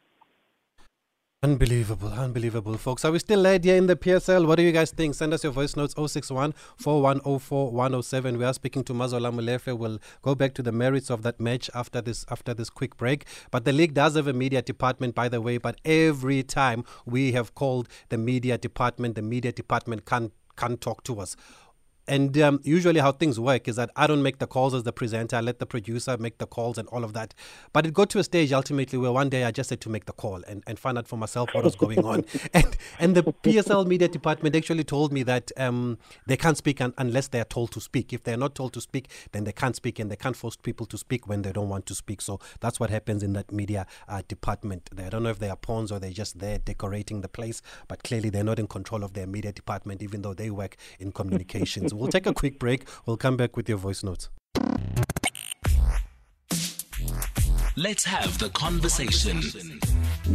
Unbelievable, 1.42 2.08
unbelievable, 2.08 2.78
folks. 2.78 3.04
Are 3.04 3.12
we 3.12 3.18
still 3.18 3.38
led 3.38 3.62
here 3.62 3.76
in 3.76 3.86
the 3.86 3.94
PSL? 3.94 4.46
What 4.46 4.56
do 4.56 4.62
you 4.62 4.72
guys 4.72 4.90
think? 4.90 5.14
Send 5.14 5.34
us 5.34 5.44
your 5.44 5.52
voice 5.52 5.76
notes 5.76 5.94
061 5.94 6.54
4104 6.76 7.70
107. 7.70 8.38
We 8.38 8.44
are 8.44 8.54
speaking 8.54 8.82
to 8.84 8.94
Mazola 8.94 9.30
Molefe. 9.32 9.76
We'll 9.78 10.00
go 10.22 10.34
back 10.34 10.54
to 10.54 10.62
the 10.62 10.72
merits 10.72 11.10
of 11.10 11.22
that 11.22 11.38
match 11.38 11.70
after 11.74 12.00
this 12.00 12.24
after 12.30 12.54
this 12.54 12.70
quick 12.70 12.96
break. 12.96 13.26
But 13.50 13.66
the 13.66 13.72
league 13.72 13.92
does 13.92 14.16
have 14.16 14.26
a 14.26 14.32
media 14.32 14.62
department, 14.62 15.14
by 15.14 15.28
the 15.28 15.40
way. 15.40 15.58
But 15.58 15.78
every 15.84 16.42
time 16.42 16.84
we 17.04 17.32
have 17.32 17.54
called 17.54 17.88
the 18.08 18.18
media 18.18 18.56
department, 18.56 19.14
the 19.14 19.22
media 19.22 19.52
department 19.52 20.06
can't 20.06 20.32
can't 20.56 20.80
talk 20.80 21.02
to 21.04 21.20
us. 21.20 21.36
And 22.08 22.38
um, 22.38 22.60
usually, 22.62 23.00
how 23.00 23.12
things 23.12 23.38
work 23.40 23.68
is 23.68 23.76
that 23.76 23.90
I 23.96 24.06
don't 24.06 24.22
make 24.22 24.38
the 24.38 24.46
calls 24.46 24.74
as 24.74 24.84
the 24.84 24.92
presenter. 24.92 25.36
I 25.36 25.40
let 25.40 25.58
the 25.58 25.66
producer 25.66 26.16
make 26.18 26.38
the 26.38 26.46
calls 26.46 26.78
and 26.78 26.88
all 26.88 27.04
of 27.04 27.12
that. 27.14 27.34
But 27.72 27.86
it 27.86 27.94
got 27.94 28.10
to 28.10 28.18
a 28.18 28.24
stage 28.24 28.52
ultimately 28.52 28.98
where 28.98 29.12
one 29.12 29.28
day 29.28 29.44
I 29.44 29.50
just 29.50 29.70
had 29.70 29.80
to 29.82 29.88
make 29.88 30.06
the 30.06 30.12
call 30.12 30.42
and, 30.46 30.62
and 30.66 30.78
find 30.78 30.98
out 30.98 31.08
for 31.08 31.16
myself 31.16 31.50
what 31.52 31.64
was 31.64 31.76
going 31.76 32.04
on. 32.04 32.24
And 32.54 32.76
and 32.98 33.14
the 33.14 33.22
PSL 33.22 33.86
media 33.86 34.08
department 34.08 34.56
actually 34.56 34.84
told 34.84 35.12
me 35.12 35.22
that 35.24 35.50
um, 35.56 35.98
they 36.26 36.36
can't 36.36 36.56
speak 36.56 36.80
un- 36.80 36.94
unless 36.96 37.28
they 37.28 37.40
are 37.40 37.44
told 37.44 37.72
to 37.72 37.80
speak. 37.80 38.12
If 38.12 38.22
they're 38.24 38.36
not 38.36 38.54
told 38.54 38.72
to 38.74 38.80
speak, 38.80 39.08
then 39.32 39.44
they 39.44 39.52
can't 39.52 39.76
speak 39.76 39.98
and 39.98 40.10
they 40.10 40.16
can't 40.16 40.36
force 40.36 40.56
people 40.56 40.86
to 40.86 40.98
speak 40.98 41.26
when 41.28 41.42
they 41.42 41.52
don't 41.52 41.68
want 41.68 41.86
to 41.86 41.94
speak. 41.94 42.20
So 42.20 42.40
that's 42.60 42.78
what 42.80 42.90
happens 42.90 43.22
in 43.22 43.32
that 43.34 43.52
media 43.52 43.86
uh, 44.08 44.22
department. 44.28 44.88
I 44.96 45.08
don't 45.08 45.22
know 45.22 45.30
if 45.30 45.38
they 45.38 45.50
are 45.50 45.56
pawns 45.56 45.92
or 45.92 45.98
they're 45.98 46.10
just 46.10 46.38
there 46.38 46.58
decorating 46.58 47.20
the 47.20 47.28
place, 47.28 47.62
but 47.88 48.02
clearly 48.02 48.30
they're 48.30 48.44
not 48.44 48.58
in 48.58 48.66
control 48.66 49.02
of 49.04 49.12
their 49.14 49.26
media 49.26 49.52
department, 49.52 50.02
even 50.02 50.22
though 50.22 50.34
they 50.34 50.50
work 50.50 50.76
in 50.98 51.12
communications. 51.12 51.92
We'll 51.96 52.08
take 52.08 52.26
a 52.26 52.34
quick 52.34 52.58
break. 52.58 52.86
We'll 53.06 53.16
come 53.16 53.36
back 53.36 53.56
with 53.56 53.68
your 53.68 53.78
voice 53.78 54.02
notes. 54.02 54.28
Let's 57.78 58.04
have 58.04 58.38
the 58.38 58.48
conversation. 58.54 59.40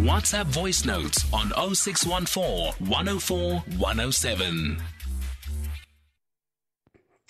WhatsApp 0.05 0.45
voice 0.45 0.85
notes 0.85 1.25
on 1.33 1.51
0614 1.73 2.87
104 2.87 3.63
107. 3.77 4.77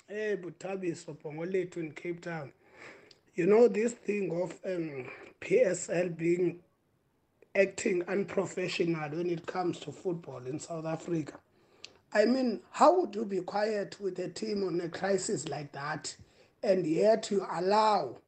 Hey, 0.06 0.36
say 0.36 0.42
Butabiso 0.42 1.16
Bongolethu 1.18 1.78
in 1.78 1.92
Cape 1.92 2.20
Town, 2.20 2.52
you 3.34 3.46
know 3.46 3.68
this 3.68 3.94
thing 3.94 4.30
of 4.42 4.52
um, 4.70 5.08
PSL 5.40 6.14
being 6.14 6.60
acting 7.54 8.02
unprofessional 8.06 9.08
when 9.08 9.30
it 9.30 9.46
comes 9.46 9.78
to 9.80 9.90
football 9.92 10.44
in 10.46 10.58
South 10.58 10.84
Africa. 10.84 11.38
I 12.14 12.26
mean, 12.26 12.60
how 12.72 13.00
would 13.00 13.14
you 13.14 13.24
be 13.24 13.40
quiet 13.40 13.96
with 14.00 14.18
a 14.18 14.28
team 14.28 14.64
on 14.66 14.80
a 14.80 14.88
crisis 14.88 15.48
like 15.48 15.72
that 15.72 16.14
and 16.62 16.86
yet 16.86 17.30
you 17.30 17.46
allow 17.50 18.18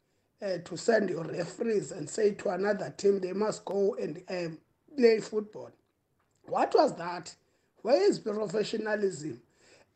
uh, 0.43 0.59
to 0.65 0.77
send 0.77 1.11
your 1.11 1.25
referees 1.25 1.93
and 1.93 2.09
say 2.09 2.33
to 2.33 2.51
another 2.51 2.95
team 2.97 3.21
they 3.21 3.33
must 3.33 3.65
go 3.65 3.95
and 3.97 4.23
um, 4.31 4.59
play 4.97 5.21
football? 5.21 5.71
What 6.47 6.75
was 6.75 6.97
that? 6.97 7.35
Where 7.83 8.03
is 8.03 8.19
professionalism? 8.19 9.41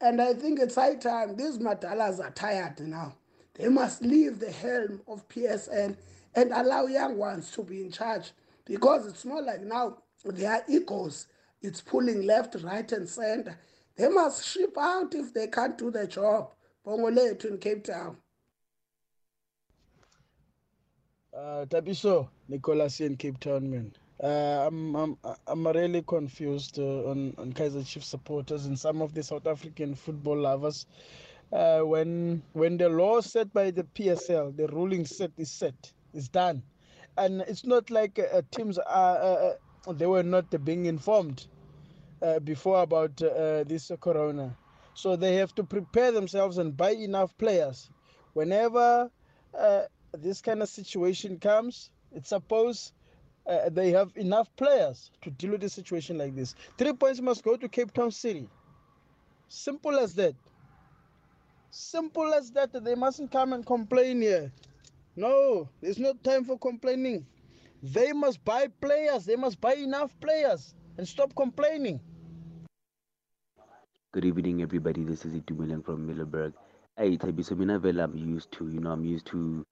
And 0.01 0.21
I 0.21 0.35
think 0.35 0.61
it's 0.61 0.77
high 0.77 0.97
time 0.97 1.37
these 1.37 1.59
madalas 1.59 2.21
are 2.21 2.31
tired 2.31 2.81
now. 2.81 3.15
They 3.55 3.69
must 3.69 4.03
leave 4.03 4.39
the 4.39 4.53
helm 4.53 5.01
of 5.09 5.29
PSN 5.29 5.97
and 6.35 6.53
allow 6.53 6.87
young 6.87 7.17
ones 7.19 7.51
to 7.53 7.63
be 7.63 7.83
in 7.83 7.93
charge 7.93 8.33
because 8.67 9.07
it's 9.07 9.25
more 9.25 9.43
like 9.43 9.63
now 9.63 9.99
their 10.25 10.65
egos, 10.69 11.27
it's 11.63 11.81
pulling 11.81 12.23
left, 12.27 12.57
right, 12.63 12.91
and 12.93 13.09
center. 13.09 13.59
They 13.99 14.09
must 14.09 14.47
ship 14.47 14.77
out 14.79 15.13
if 15.17 15.35
they 15.35 15.49
can't 15.49 15.77
do 15.77 15.91
the 15.91 16.07
job. 16.07 16.53
Bongolethu 16.87 17.47
in 17.47 17.59
Cape 17.59 17.83
Town. 17.83 18.17
Uh, 21.37 21.67
Thabiso, 21.67 22.29
Nicholas 22.49 23.01
in 23.01 23.17
Cape 23.17 23.41
Town, 23.41 23.69
man. 23.69 23.93
Uh, 24.23 24.67
I'm, 24.69 24.95
I'm, 24.95 25.19
I'm 25.49 25.67
really 25.67 26.03
confused 26.03 26.79
uh, 26.79 27.11
on, 27.11 27.35
on 27.39 27.53
Kaizer 27.53 27.85
Chief 27.85 28.05
supporters 28.05 28.67
and 28.67 28.79
some 28.79 29.03
of 29.03 29.15
the 29.15 29.23
South 29.23 29.49
African 29.49 29.97
football 29.97 30.39
lovers. 30.39 30.87
Uh, 31.53 31.81
when 31.81 32.43
when 32.53 32.77
the 32.77 32.89
law 32.89 33.21
set 33.21 33.53
by 33.53 33.71
the 33.71 33.83
PSL, 33.83 34.57
the 34.57 34.69
ruling 34.69 35.07
set 35.07 35.33
is 35.39 35.51
set, 35.51 35.93
is 36.13 36.29
done, 36.29 36.63
and 37.17 37.41
it's 37.43 37.65
not 37.65 37.91
like 37.91 38.19
uh, 38.19 38.43
teams 38.51 38.77
are 38.79 39.17
uh, 39.17 39.55
uh, 39.87 39.93
they 39.93 40.07
were 40.07 40.23
not 40.23 40.45
being 40.65 40.87
informed 40.87 41.47
uh, 42.23 42.39
before 42.41 42.83
about 42.83 43.21
uh, 43.23 43.65
this 43.65 43.91
corona, 44.01 44.57
so 44.95 45.17
they 45.17 45.37
have 45.37 45.55
to 45.55 45.65
prepare 45.65 46.13
themselves 46.13 46.59
and 46.59 46.77
buy 46.77 46.91
enough 46.91 47.37
players. 47.39 47.91
Whenever 48.35 49.11
this 50.13 50.41
kind 50.41 50.63
of 50.63 50.69
situation 50.69 51.39
comes, 51.39 51.91
it's 52.13 52.29
supposed 52.29 52.93
uh, 53.49 53.71
they 53.71 53.91
have 53.91 54.13
enough 54.17 54.55
players 54.57 55.11
to 55.23 55.31
deal 55.31 55.53
with 55.53 55.65
a 55.65 55.69
situation 55.69 56.19
like 56.19 56.35
this. 56.37 56.55
Three 56.77 56.93
points 56.93 57.21
must 57.21 57.43
go 57.43 57.57
to 57.57 57.69
Cape 57.69 57.93
Town 57.93 58.11
City. 58.11 58.49
Simple 59.49 59.99
as 59.99 60.15
that. 60.15 60.35
Simple 61.71 62.35
as 62.35 62.51
that. 62.53 62.73
They 62.85 62.95
mustn't 62.95 63.33
come 63.33 63.55
and 63.55 63.65
complain 63.65 64.21
here. 64.21 64.53
No, 65.17 65.69
there's 65.81 65.99
no 65.99 66.13
time 66.13 66.45
for 66.45 66.59
complaining. 66.59 67.27
They 67.83 68.13
must 68.13 68.45
buy 68.45 68.69
players. 68.81 69.25
They 69.25 69.37
must 69.37 69.61
buy 69.61 69.75
enough 69.75 70.13
players 70.21 70.75
and 70.99 71.09
stop 71.09 71.35
complaining. 71.35 72.01
Good 74.11 74.25
evening, 74.25 74.63
everybody. 74.63 75.05
This 75.05 75.27
is 75.27 75.35
Itumeleng 75.35 75.85
from 75.85 76.07
Middelburg. 76.07 76.55
Hey, 76.97 77.19
Thabiso 77.19 77.55
Minavel, 77.55 78.03
I'm 78.03 78.17
used 78.17 78.51
to, 78.53 78.67
you 78.67 78.81
know, 78.81 78.93
I'm 78.93 79.05
used 79.05 79.27
to 79.27 79.67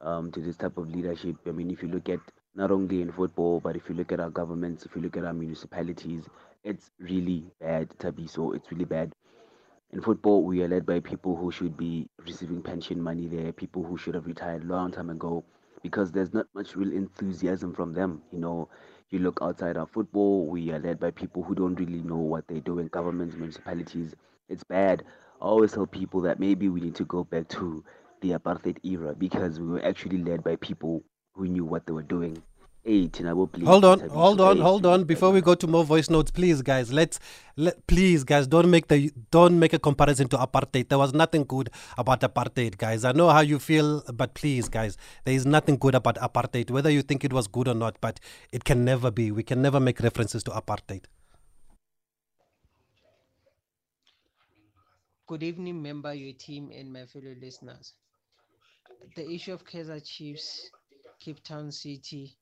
um, 0.00 0.32
to 0.32 0.40
this 0.40 0.56
type 0.56 0.78
of 0.78 0.88
leadership. 0.88 1.36
I 1.46 1.50
mean, 1.50 1.70
if 1.70 1.82
you 1.82 1.88
look 1.88 2.08
at 2.08 2.20
not 2.54 2.70
only 2.70 3.02
in 3.02 3.12
football, 3.12 3.60
but 3.60 3.76
if 3.76 3.86
you 3.86 3.94
look 3.94 4.10
at 4.10 4.20
our 4.20 4.30
governments, 4.30 4.86
if 4.86 4.96
you 4.96 5.02
look 5.02 5.18
at 5.18 5.26
our 5.26 5.34
municipalities, 5.34 6.24
it's 6.64 6.92
really 6.98 7.44
bad, 7.60 7.90
Thabiso. 7.98 8.56
It's 8.56 8.72
really 8.72 8.86
bad. 8.86 9.12
In 9.92 10.00
football, 10.00 10.42
we 10.44 10.62
are 10.62 10.68
led 10.68 10.86
by 10.86 11.00
people 11.00 11.36
who 11.36 11.50
should 11.52 11.76
be 11.76 12.08
receiving 12.24 12.62
pension 12.62 13.02
money 13.02 13.26
there, 13.26 13.52
people 13.52 13.82
who 13.82 13.98
should 13.98 14.14
have 14.14 14.24
retired 14.24 14.64
long 14.64 14.92
time 14.92 15.10
ago, 15.10 15.44
because 15.84 16.10
there's 16.10 16.32
not 16.32 16.46
much 16.54 16.74
real 16.76 16.92
enthusiasm 16.92 17.74
from 17.74 17.92
them. 17.92 18.22
You 18.32 18.38
know, 18.40 18.70
you 19.10 19.18
look 19.18 19.38
outside 19.42 19.76
our 19.76 19.86
football, 19.86 20.46
we 20.46 20.72
are 20.72 20.78
led 20.80 20.98
by 20.98 21.10
people 21.10 21.42
who 21.42 21.54
don't 21.54 21.78
really 21.78 22.00
know 22.00 22.16
what 22.16 22.48
they're 22.48 22.60
doing, 22.60 22.88
governments, 22.88 23.36
municipalities. 23.36 24.16
It's 24.48 24.64
bad. 24.64 25.04
I 25.42 25.44
always 25.44 25.72
tell 25.72 25.86
people 25.86 26.22
that 26.22 26.40
maybe 26.40 26.70
we 26.70 26.80
need 26.80 26.94
to 26.96 27.04
go 27.04 27.22
back 27.24 27.48
to 27.50 27.84
the 28.22 28.30
apartheid 28.30 28.78
era 28.82 29.14
because 29.14 29.60
we 29.60 29.66
were 29.68 29.84
actually 29.84 30.18
led 30.18 30.42
by 30.42 30.56
people 30.56 31.04
who 31.34 31.46
knew 31.46 31.66
what 31.66 31.86
they 31.86 31.92
were 31.92 32.02
doing 32.02 32.42
Hold 33.64 33.84
on, 33.86 34.00
hold 34.10 34.40
on, 34.42 34.58
hold 34.58 34.84
on. 34.84 35.04
Before 35.04 35.30
we 35.30 35.40
go 35.40 35.54
to 35.54 35.66
more 35.66 35.84
voice 35.84 36.10
notes, 36.10 36.30
please, 36.30 36.60
guys, 36.60 36.92
let's 36.92 37.18
let 37.56 37.86
please, 37.86 38.24
guys, 38.24 38.46
don't 38.46 38.70
make 38.70 38.88
the 38.88 39.10
don't 39.30 39.58
make 39.58 39.72
a 39.72 39.78
comparison 39.78 40.28
to 40.28 40.36
apartheid. 40.36 40.90
There 40.90 40.98
was 40.98 41.14
nothing 41.14 41.44
good 41.44 41.70
about 41.96 42.20
apartheid, 42.20 42.76
guys. 42.76 43.06
I 43.06 43.12
know 43.12 43.30
how 43.30 43.40
you 43.40 43.58
feel, 43.58 44.02
but 44.12 44.34
please, 44.34 44.68
guys, 44.68 44.98
there 45.24 45.34
is 45.34 45.46
nothing 45.46 45.78
good 45.78 45.94
about 45.94 46.16
apartheid. 46.16 46.70
Whether 46.70 46.90
you 46.90 47.00
think 47.00 47.24
it 47.24 47.32
was 47.32 47.46
good 47.46 47.68
or 47.68 47.74
not, 47.74 47.96
but 48.02 48.20
it 48.52 48.64
can 48.64 48.84
never 48.84 49.10
be. 49.10 49.30
We 49.30 49.42
can 49.42 49.62
never 49.62 49.80
make 49.80 50.00
references 50.00 50.42
to 50.44 50.50
apartheid. 50.50 51.04
Good 55.26 55.42
evening, 55.42 55.80
member, 55.80 56.12
your 56.12 56.34
team, 56.34 56.70
and 56.70 56.92
my 56.92 57.06
fellow 57.06 57.34
listeners. 57.40 57.94
The 59.16 59.30
issue 59.30 59.54
of 59.54 59.64
Kaizer 59.64 60.04
Chiefs, 60.04 60.68
Cape 61.18 61.42
Town 61.42 61.72
City 61.72 62.36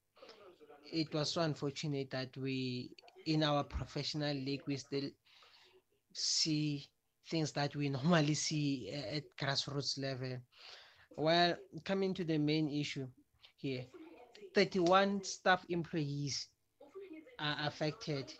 it 0.92 1.12
was 1.14 1.32
so 1.32 1.40
unfortunate 1.40 2.11
that 2.11 2.37
we, 2.37 2.90
in 3.26 3.42
our 3.42 3.64
professional 3.64 4.34
league, 4.34 4.62
we 4.66 4.76
still 4.76 5.08
see 6.12 6.87
things 7.28 7.52
that 7.52 7.75
we 7.75 7.88
normally 7.88 8.34
see 8.34 8.90
eh, 8.92 9.16
at 9.16 9.25
grassroots 9.40 9.99
level. 9.99 10.37
Well, 11.16 11.56
coming 11.84 12.14
to 12.14 12.25
the 12.25 12.38
main 12.38 12.68
issue 12.70 13.06
here, 13.56 13.84
31 14.54 15.25
staff 15.25 15.64
employees 15.68 16.49
are 17.38 17.56
affected, 17.64 18.32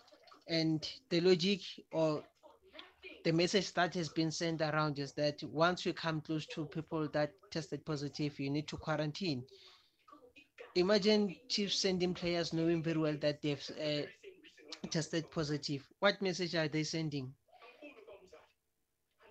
and 0.47 0.87
the 1.09 1.21
logic 1.21 1.61
or 1.91 2.23
the 3.23 3.31
message 3.31 3.73
that 3.73 3.93
has 3.95 4.09
been 4.09 4.31
sent 4.31 4.61
around 4.61 4.99
is 4.99 5.13
that 5.13 5.41
once 5.43 5.85
you 5.85 5.93
come 5.93 6.19
close 6.21 6.45
to 6.47 6.65
people 6.65 7.07
that 7.13 7.31
tested 7.51 7.85
positive, 7.85 8.39
you 8.39 8.49
need 8.49 8.67
to 8.67 8.77
quarantine 8.77 9.43
imagine 10.75 11.35
Chiefs 11.49 11.79
sending 11.79 12.13
players 12.13 12.53
knowing 12.53 12.81
very 12.81 12.97
well 12.97 13.17
that 13.21 13.41
they've 13.41 13.71
uh, 13.81 14.87
tested 14.89 15.29
positive. 15.31 15.87
What 15.99 16.21
message 16.21 16.55
are 16.55 16.67
they 16.67 16.83
sending? 16.83 17.33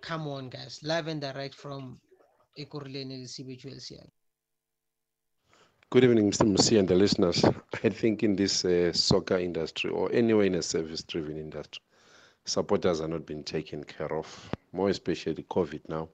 Come 0.01 0.27
on, 0.27 0.49
guys. 0.49 0.79
Live 0.83 1.07
and 1.07 1.21
direct 1.21 1.55
from 1.55 1.99
Ekurhuleni 2.57 3.25
CBHLCI. 3.25 4.07
Good 5.89 6.03
evening, 6.05 6.31
Mr. 6.31 6.47
Musi 6.47 6.79
and 6.79 6.87
the 6.87 6.95
listeners. 6.95 7.45
I 7.83 7.89
think 7.89 8.23
in 8.23 8.35
this 8.35 8.65
uh, 8.65 8.91
soccer 8.93 9.37
industry 9.37 9.91
or 9.91 10.11
anywhere 10.11 10.45
in 10.45 10.55
a 10.55 10.61
service 10.61 11.03
driven 11.03 11.37
industry, 11.37 11.81
supporters 12.45 12.99
are 12.99 13.07
not 13.07 13.25
being 13.25 13.43
taken 13.43 13.83
care 13.83 14.11
of, 14.11 14.49
more 14.71 14.89
especially 14.89 15.43
COVID 15.43 15.87
now. 15.87 16.09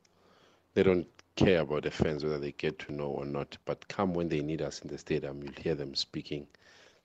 They 0.74 0.84
don't 0.84 1.08
care 1.40 1.62
about 1.62 1.84
the 1.84 1.92
fans, 1.92 2.24
whether 2.24 2.38
they 2.40 2.52
get 2.52 2.80
to 2.80 2.94
know 2.94 3.08
or 3.08 3.26
not. 3.26 3.58
But 3.66 3.88
come 3.88 4.14
when 4.14 4.30
they 4.30 4.42
need 4.42 4.62
us 4.62 4.82
in 4.82 4.90
the 4.90 4.98
stadium, 4.98 5.42
you'll 5.42 5.54
hear 5.54 5.76
them 5.76 5.96
speaking. 5.96 6.48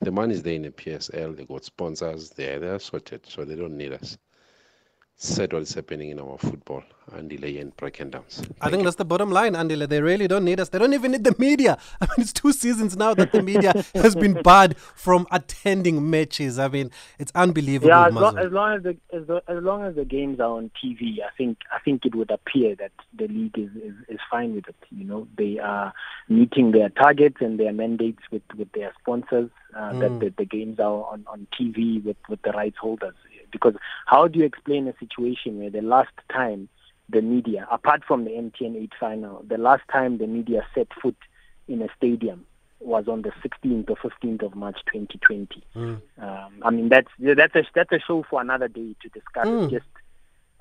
The 0.01 0.11
money 0.11 0.35
is 0.35 0.43
there 0.43 0.55
in 0.55 0.63
the 0.63 0.71
PSL. 0.71 1.37
They 1.37 1.45
got 1.45 1.65
sponsors. 1.65 2.31
They're 2.31 2.59
they're 2.59 2.81
sorted, 2.81 3.27
so 3.27 3.45
they 3.45 3.55
don't 3.55 3.77
need 3.77 3.93
us 3.93 4.19
said 5.17 5.53
what 5.53 5.63
is 5.63 5.73
happening 5.75 6.11
in 6.11 6.19
our 6.19 6.37
football, 6.39 6.83
Andile 7.13 7.61
and 7.61 7.77
Brackendowns. 7.77 8.45
I 8.61 8.69
think 8.69 8.81
you. 8.81 8.85
that's 8.85 8.97
the 8.97 9.05
bottom 9.05 9.31
line, 9.31 9.55
Andile. 9.55 9.89
They 9.89 10.01
really 10.03 10.27
don't 10.27 10.45
need 10.45 10.59
us. 10.59 10.69
They 10.71 10.79
don't 10.79 10.93
even 10.93 11.13
need 11.13 11.25
the 11.25 11.35
media. 11.39 11.79
I 12.01 12.07
mean, 12.07 12.17
it's 12.19 12.33
two 12.33 12.53
seasons 12.53 12.97
now 12.97 13.15
that 13.15 13.31
the 13.31 13.41
media 13.41 13.85
has 13.95 14.17
been 14.17 14.43
barred 14.43 14.77
from 14.77 15.27
attending 15.31 16.11
matches. 16.11 16.59
I 16.59 16.69
mean, 16.69 16.91
it's 17.19 17.33
unbelievable. 17.35 17.89
Yeah, 17.89 18.09
as, 18.09 18.15
lo- 18.15 18.37
as 18.37 18.53
long 18.53 18.77
as 18.77 18.83
the 18.83 18.97
as, 19.13 19.27
the, 19.27 19.43
as, 19.47 19.63
long 19.63 19.85
as 19.85 19.95
the 19.95 20.05
games 20.05 20.41
are 20.41 20.51
on 20.51 20.71
TV, 20.83 21.21
I 21.21 21.31
think 21.37 21.59
I 21.73 21.79
think 21.79 22.05
it 22.05 22.15
would 22.15 22.31
appear 22.31 22.75
that 22.77 22.93
the 23.17 23.29
league 23.29 23.57
is, 23.57 23.71
is, 23.77 23.95
is 24.09 24.21
fine 24.31 24.55
with 24.55 24.69
it. 24.69 24.77
You 24.91 25.05
know, 25.05 25.29
they 25.39 25.59
are 25.59 25.93
meeting 26.29 26.73
their 26.73 26.89
targets 26.89 27.37
and 27.41 27.59
their 27.59 27.73
mandates 27.73 28.23
with, 28.31 28.43
with 28.57 28.73
their 28.73 28.93
sponsors. 29.01 29.51
Uh, 29.75 29.91
mm. 29.91 29.99
that, 29.99 30.21
that 30.21 30.37
the 30.37 30.45
games 30.45 30.79
are 30.79 31.05
on, 31.07 31.25
on 31.27 31.49
TV 31.61 32.01
with, 32.05 32.17
with 32.29 32.41
the 32.43 32.53
rights 32.53 32.77
holders 32.81 33.17
because 33.55 33.75
how 34.07 34.29
do 34.29 34.39
you 34.41 34.45
explain 34.45 34.87
a 34.89 34.95
situation 34.99 35.59
where 35.59 35.71
the 35.71 35.81
last 35.81 36.13
time 36.31 36.69
the 37.09 37.23
media, 37.23 37.67
apart 37.71 38.03
from 38.07 38.25
the 38.25 38.31
MTN 38.31 38.77
8 38.83 38.93
final, 38.99 39.45
the 39.47 39.59
last 39.59 39.83
time 39.91 40.19
the 40.19 40.27
media 40.27 40.67
set 40.75 40.89
foot 41.01 41.17
in 41.69 41.81
a 41.81 41.89
stadium 41.97 42.45
was 42.81 43.09
on 43.09 43.23
the 43.23 43.31
16th 43.43 43.89
or 43.89 43.97
15th 43.97 44.43
of 44.43 44.55
March 44.55 44.79
2020. 44.93 45.63
Mm. 45.75 46.01
Um, 46.19 46.53
I 46.63 46.71
mean, 46.71 46.89
that's 46.89 47.09
that's 47.19 47.55
a 47.55 47.65
that's 47.75 47.93
a 47.93 47.99
show 47.99 48.25
for 48.29 48.41
another 48.41 48.69
day 48.69 48.95
to 49.03 49.09
discuss. 49.09 49.47
Mm. 49.47 49.71
Just 49.71 49.87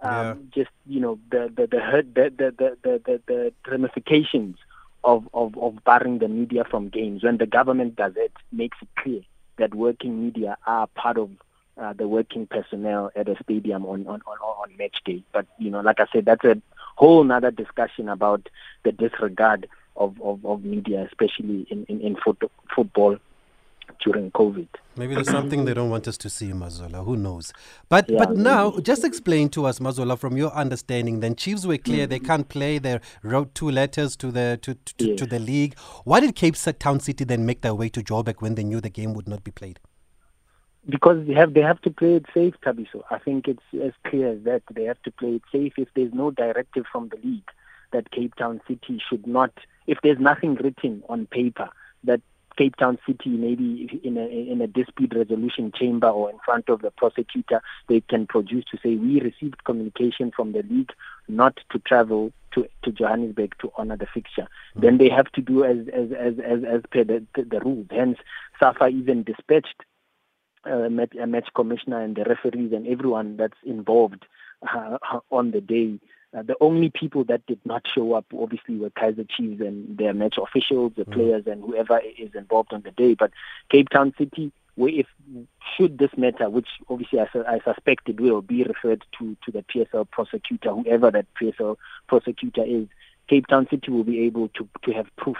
um, 0.01 0.13
yeah. 0.13 0.35
just 0.63 0.71
you 0.85 0.99
know 0.99 1.19
the 1.31 1.51
the 1.55 1.67
the, 1.67 2.05
the, 2.13 2.29
the, 2.37 2.77
the, 2.83 3.01
the, 3.05 3.21
the 3.27 3.53
ramifications 3.69 4.57
of, 5.03 5.27
of 5.33 5.57
of 5.57 5.83
barring 5.83 6.19
the 6.19 6.27
media 6.27 6.63
from 6.69 6.89
games 6.89 7.23
when 7.23 7.37
the 7.37 7.45
government 7.45 7.95
does 7.95 8.13
it 8.15 8.31
makes 8.51 8.77
it 8.81 8.87
clear 8.97 9.21
that 9.57 9.75
working 9.75 10.23
media 10.23 10.57
are 10.65 10.87
part 10.87 11.17
of 11.17 11.29
uh, 11.77 11.93
the 11.93 12.07
working 12.07 12.47
personnel 12.47 13.11
at 13.15 13.27
a 13.27 13.35
stadium 13.43 13.85
on, 13.85 14.05
on, 14.07 14.21
on, 14.27 14.37
on 14.39 14.77
match 14.77 14.97
day. 15.05 15.23
But, 15.31 15.45
you 15.57 15.69
know, 15.71 15.81
like 15.81 15.99
I 15.99 16.05
said, 16.11 16.25
that's 16.25 16.43
a 16.43 16.61
whole 16.95 17.23
nother 17.23 17.51
discussion 17.51 18.09
about 18.09 18.49
the 18.83 18.91
disregard 18.91 19.67
of, 19.95 20.21
of, 20.21 20.45
of 20.45 20.63
media, 20.63 21.07
especially 21.07 21.67
in, 21.69 21.85
in, 21.85 22.01
in 22.01 22.15
foot, 22.15 22.41
football 22.75 23.17
during 24.03 24.31
COVID. 24.31 24.67
Maybe 24.95 25.15
there's 25.15 25.29
something 25.29 25.65
they 25.65 25.73
don't 25.73 25.89
want 25.89 26.07
us 26.07 26.17
to 26.19 26.29
see, 26.29 26.51
Mazola. 26.51 27.03
Who 27.03 27.17
knows? 27.17 27.51
But 27.89 28.09
Yeah, 28.09 28.19
but 28.19 28.37
now, 28.37 28.69
maybe. 28.69 28.83
just 28.83 29.03
explain 29.03 29.49
to 29.49 29.65
us, 29.65 29.79
Mazola, 29.79 30.17
from 30.17 30.37
your 30.37 30.51
understanding. 30.53 31.19
Then 31.19 31.35
Chiefs 31.35 31.65
were 31.65 31.77
clear 31.77 32.05
they 32.05 32.19
can't 32.19 32.47
play. 32.47 32.77
They 32.77 32.99
wrote 33.23 33.55
two 33.55 33.71
letters 33.71 34.15
to 34.17 34.31
the 34.31 34.59
to 34.61 34.75
to, 34.75 34.93
to, 34.97 35.15
to 35.15 35.25
the 35.25 35.39
league. 35.39 35.77
Why 36.03 36.19
did 36.19 36.35
Cape 36.35 36.55
Town 36.79 36.99
City 36.99 37.23
then 37.23 37.45
make 37.45 37.61
their 37.61 37.73
way 37.73 37.89
to 37.89 38.01
Joburg 38.01 38.35
when 38.41 38.55
they 38.55 38.63
knew 38.63 38.79
the 38.79 38.89
game 38.89 39.13
would 39.13 39.27
not 39.27 39.43
be 39.43 39.51
played? 39.51 39.79
Because 40.89 41.25
they 41.25 41.33
have 41.33 41.53
they 41.53 41.61
have 41.61 41.81
to 41.81 41.89
play 41.89 42.15
it 42.15 42.25
safe, 42.33 42.55
Thabiso. 42.65 43.03
I 43.09 43.17
think 43.17 43.47
it's 43.47 43.63
as 43.81 43.93
clear 44.05 44.33
as 44.33 44.43
that. 44.43 44.63
They 44.73 44.83
have 44.83 45.01
to 45.03 45.11
play 45.11 45.35
it 45.35 45.43
safe. 45.51 45.73
If 45.77 45.87
there's 45.95 46.13
no 46.13 46.31
directive 46.31 46.85
from 46.91 47.09
the 47.09 47.17
league 47.25 47.49
that 47.93 48.11
Cape 48.11 48.35
Town 48.35 48.59
City 48.67 49.01
should 49.09 49.25
not, 49.25 49.51
if 49.87 49.99
there's 50.03 50.19
nothing 50.19 50.55
written 50.55 51.03
on 51.07 51.25
paper 51.27 51.69
that 52.03 52.21
Cape 52.57 52.75
Town 52.75 52.97
City, 53.07 53.29
maybe 53.29 54.01
in 54.03 54.17
a 54.17 54.25
in 54.27 54.61
a 54.61 54.67
dispute 54.67 55.13
resolution 55.15 55.71
chamber 55.73 56.07
or 56.09 56.29
in 56.29 56.37
front 56.45 56.69
of 56.69 56.81
the 56.81 56.91
prosecutor, 56.91 57.61
they 57.87 58.01
can 58.01 58.27
produce 58.27 58.65
to 58.65 58.77
say 58.83 58.95
we 58.95 59.21
received 59.21 59.63
communication 59.63 60.31
from 60.35 60.51
the 60.51 60.63
league 60.63 60.91
not 61.27 61.57
to 61.71 61.79
travel 61.79 62.31
to, 62.53 62.67
to 62.83 62.91
Johannesburg 62.91 63.55
to 63.59 63.71
honor 63.77 63.97
the 63.97 64.05
fixture. 64.13 64.47
Mm. 64.75 64.81
Then 64.81 64.97
they 64.97 65.09
have 65.09 65.31
to 65.31 65.41
do 65.41 65.63
as 65.63 65.87
as 65.93 66.11
as 66.11 66.39
as, 66.39 66.63
as 66.63 66.81
per 66.91 67.03
the, 67.03 67.25
the, 67.35 67.43
the 67.43 67.59
rules. 67.61 67.87
Hence, 67.89 68.17
SAFA 68.59 68.87
even 68.87 69.23
dispatched 69.23 69.83
uh, 70.65 70.89
match, 70.89 71.13
uh, 71.21 71.25
match 71.25 71.49
commissioner 71.55 72.01
and 72.01 72.15
the 72.15 72.23
referees 72.23 72.71
and 72.73 72.87
everyone 72.87 73.37
that's 73.37 73.57
involved 73.63 74.25
uh, 74.73 74.97
on 75.31 75.51
the 75.51 75.61
day. 75.61 75.99
Uh, 76.35 76.41
the 76.41 76.55
only 76.61 76.89
people 76.89 77.23
that 77.25 77.45
did 77.45 77.59
not 77.63 77.83
show 77.93 78.13
up, 78.13 78.25
obviously, 78.37 78.77
were 78.77 78.89
Kaizer 78.89 79.29
Chiefs 79.29 79.61
and 79.61 79.97
their 79.97 80.13
match 80.13 80.35
officials, 80.41 80.93
the 80.97 81.05
players, 81.05 81.45
and 81.45 81.63
whoever 81.63 82.01
is 82.17 82.33
involved 82.33 82.73
on 82.73 82.81
the 82.81 82.91
day. 82.91 83.13
But 83.13 83.31
Cape 83.69 83.89
Town 83.89 84.13
City, 84.17 84.51
where 84.75 84.89
if 84.89 85.05
should 85.77 85.99
this 85.99 86.09
matter, 86.17 86.49
which 86.49 86.69
obviously 86.89 87.19
I, 87.19 87.27
I 87.47 87.59
suspect 87.63 88.09
it 88.09 88.19
will, 88.19 88.41
be 88.41 88.63
referred 88.63 89.05
to 89.19 89.37
to 89.45 89.51
the 89.51 89.63
PSL 89.63 90.09
prosecutor, 90.09 90.71
whoever 90.71 91.11
that 91.11 91.27
PSL 91.39 91.77
prosecutor 92.07 92.63
is, 92.63 92.87
Cape 93.27 93.45
Town 93.45 93.67
City 93.69 93.91
will 93.91 94.03
be 94.03 94.21
able 94.21 94.47
to 94.49 94.67
to 94.83 94.91
have 94.91 95.05
proof 95.17 95.37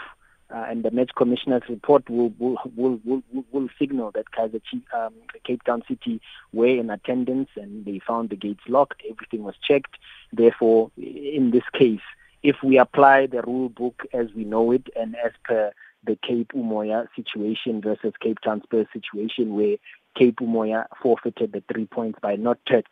uh, 0.54 0.64
and 0.68 0.84
the 0.84 0.90
match 0.90 1.10
commissioner's 1.16 1.62
report 1.68 2.08
will 2.08 2.32
will 2.38 2.56
will 2.76 3.00
will, 3.04 3.22
will, 3.50 3.68
signal 3.78 4.12
that 4.12 4.30
Kaizer 4.30 4.60
Chief, 4.70 4.82
um, 4.94 5.12
Cape 5.44 5.64
Town 5.64 5.82
City 5.88 6.20
were 6.52 6.66
in 6.66 6.90
attendance 6.90 7.48
and 7.56 7.84
they 7.84 8.00
found 8.06 8.30
the 8.30 8.36
gates 8.36 8.62
locked. 8.68 9.02
Everything 9.10 9.42
was 9.42 9.56
checked. 9.66 9.96
Therefore, 10.32 10.92
in 10.96 11.50
this 11.50 11.64
case, 11.72 12.02
if 12.42 12.56
we 12.62 12.78
apply 12.78 13.26
the 13.26 13.42
rule 13.42 13.68
book 13.68 14.04
as 14.12 14.28
we 14.36 14.44
know 14.44 14.70
it 14.70 14.86
and 14.94 15.16
as 15.16 15.32
per 15.44 15.72
the 16.06 16.16
Cape 16.22 16.52
Umoya 16.54 17.08
situation 17.16 17.80
versus 17.80 18.12
Cape 18.20 18.38
Town 18.40 18.62
Spurs 18.62 18.86
situation, 18.92 19.54
where 19.56 19.76
Cape 20.16 20.36
Umoya 20.36 20.86
forfeited 21.02 21.52
the 21.52 21.64
three 21.72 21.86
points 21.86 22.18
by 22.22 22.36
not 22.36 22.58
tur- 22.66 22.82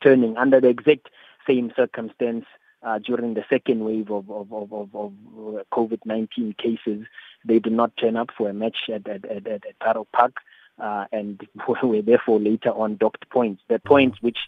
turning 0.00 0.36
under 0.36 0.60
the 0.60 0.68
exact 0.68 1.08
same 1.46 1.72
circumstance 1.74 2.44
uh, 2.82 2.98
during 2.98 3.34
the 3.34 3.44
second 3.50 3.84
wave 3.84 4.10
of, 4.10 4.30
of, 4.30 4.52
of, 4.52 4.72
of, 4.72 4.94
of 4.94 5.12
uh, 5.38 5.62
COVID-19 5.72 6.56
cases. 6.56 7.06
They 7.44 7.58
did 7.58 7.72
not 7.72 7.96
turn 7.96 8.16
up 8.16 8.30
for 8.36 8.48
a 8.48 8.54
match 8.54 8.88
at, 8.92 9.06
at, 9.08 9.24
at, 9.24 9.46
at, 9.46 9.78
Parow 9.80 10.06
Park 10.12 10.36
uh, 10.78 11.06
and 11.12 11.40
were 11.82 12.02
therefore 12.02 12.40
later 12.40 12.70
on 12.70 12.96
docked 12.96 13.28
points. 13.30 13.62
The 13.68 13.78
points 13.78 14.18
which 14.20 14.38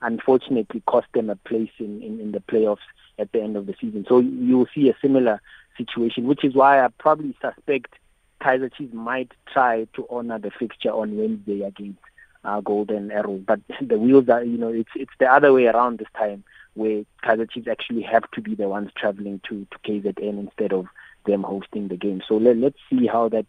unfortunately 0.00 0.82
cost 0.86 1.06
them 1.14 1.30
a 1.30 1.36
place 1.36 1.70
in, 1.78 2.02
in, 2.02 2.20
in 2.20 2.32
the 2.32 2.40
playoffs 2.40 2.78
at 3.18 3.30
the 3.32 3.40
end 3.40 3.56
of 3.56 3.66
the 3.66 3.74
season. 3.80 4.04
So 4.08 4.18
you 4.18 4.58
will 4.58 4.68
see 4.74 4.88
a 4.88 4.96
similar 5.00 5.40
situation, 5.76 6.26
which 6.26 6.44
is 6.44 6.54
why 6.54 6.84
I 6.84 6.88
probably 6.98 7.36
suspect 7.40 7.94
Kaizer 8.40 8.74
Chiefs 8.74 8.92
might 8.92 9.32
try 9.52 9.86
to 9.94 10.06
honor 10.10 10.38
the 10.38 10.50
fixture 10.50 10.90
on 10.90 11.16
Wednesday 11.16 11.62
against 11.62 12.00
uh, 12.44 12.60
Golden 12.60 13.10
Arrow. 13.10 13.40
But 13.46 13.60
the 13.80 13.98
wheels 13.98 14.28
are, 14.28 14.42
you 14.42 14.58
know, 14.58 14.68
it's 14.68 14.90
it's 14.96 15.12
the 15.18 15.26
other 15.26 15.52
way 15.52 15.66
around 15.66 15.98
this 15.98 16.08
time, 16.16 16.44
where 16.74 17.04
Kaizer 17.24 17.50
Chiefs 17.50 17.68
actually 17.68 18.02
have 18.02 18.30
to 18.32 18.40
be 18.40 18.54
the 18.54 18.68
ones 18.68 18.90
traveling 18.96 19.40
to 19.48 19.66
to 19.70 19.78
KZN 19.90 20.38
instead 20.38 20.72
of 20.72 20.86
them 21.26 21.42
hosting 21.42 21.88
the 21.88 21.96
game. 21.96 22.22
So 22.26 22.36
let, 22.36 22.56
let's 22.56 22.78
see 22.90 23.06
how 23.06 23.28
that 23.28 23.46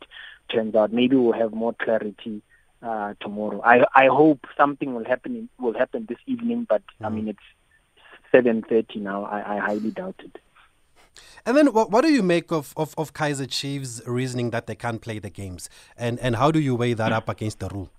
turns 0.49 0.75
out. 0.75 0.93
Maybe 0.93 1.15
we'll 1.15 1.33
have 1.33 1.53
more 1.53 1.73
clarity 1.73 2.41
uh, 2.81 3.13
tomorrow. 3.19 3.62
I 3.63 3.86
I 3.95 4.07
hope 4.07 4.45
something 4.57 4.93
will 4.93 5.05
happen 5.05 5.49
will 5.59 5.77
happen 5.77 6.05
this 6.07 6.19
evening, 6.25 6.65
but 6.67 6.83
I 7.01 7.09
mean 7.09 7.27
it's 7.27 7.47
seven 8.31 8.62
thirty 8.62 8.99
now. 8.99 9.25
I, 9.25 9.55
I 9.55 9.59
highly 9.59 9.91
doubt 9.91 10.19
it. 10.19 10.38
And 11.45 11.57
then, 11.57 11.73
what, 11.73 11.91
what 11.91 12.01
do 12.01 12.12
you 12.12 12.23
make 12.23 12.51
of, 12.51 12.73
of, 12.77 12.95
of 12.97 13.13
Kaizer 13.13 13.49
Chiefs' 13.49 14.01
reasoning 14.07 14.51
that 14.51 14.65
they 14.65 14.75
can't 14.75 15.01
play 15.01 15.19
the 15.19 15.29
games? 15.29 15.69
And, 15.97 16.17
and 16.19 16.38
how 16.38 16.51
do 16.51 16.59
you 16.59 16.73
weigh 16.73 16.93
that 16.93 17.12
up 17.12 17.27
against 17.27 17.59
the 17.59 17.67
rule? 17.67 17.91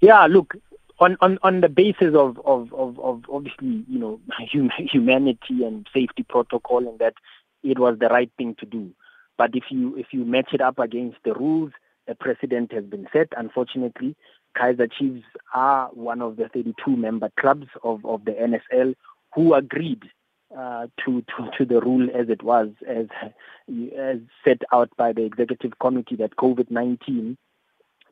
Yeah, 0.00 0.26
look, 0.26 0.56
on, 1.00 1.16
on, 1.20 1.38
on 1.42 1.62
the 1.62 1.68
basis 1.68 2.14
of, 2.14 2.38
of, 2.44 2.72
of, 2.74 3.00
of 3.00 3.24
obviously, 3.32 3.84
you 3.88 3.98
know, 3.98 4.20
hum, 4.30 4.70
humanity 4.76 5.64
and 5.64 5.88
safety 5.92 6.22
protocol 6.22 6.86
and 6.86 6.98
that 6.98 7.14
it 7.62 7.78
was 7.78 7.98
the 7.98 8.08
right 8.08 8.30
thing 8.36 8.54
to 8.60 8.66
do. 8.66 8.90
But 9.36 9.54
if 9.54 9.64
you 9.70 9.96
if 9.96 10.08
you 10.12 10.26
match 10.26 10.50
it 10.52 10.60
up 10.60 10.78
against 10.78 11.16
the 11.24 11.32
rules, 11.32 11.72
a 12.06 12.14
precedent 12.14 12.72
has 12.72 12.84
been 12.84 13.08
set. 13.10 13.28
Unfortunately, 13.34 14.14
Kaizer 14.54 14.90
Chiefs 14.92 15.24
are 15.54 15.88
one 15.94 16.20
of 16.20 16.36
the 16.36 16.48
32 16.48 16.94
member 16.94 17.30
clubs 17.40 17.68
of, 17.82 18.04
of 18.04 18.24
the 18.26 18.32
NSL 18.32 18.94
who 19.34 19.54
agreed 19.54 20.02
uh, 20.56 20.88
to, 21.04 21.22
to 21.22 21.50
to 21.56 21.64
the 21.64 21.80
rule 21.80 22.08
as 22.14 22.28
it 22.28 22.42
was, 22.42 22.68
as 22.86 23.06
as 23.98 24.18
set 24.44 24.60
out 24.74 24.90
by 24.98 25.12
the 25.12 25.22
executive 25.22 25.78
committee 25.78 26.16
that 26.16 26.36
COVID-19 26.36 27.36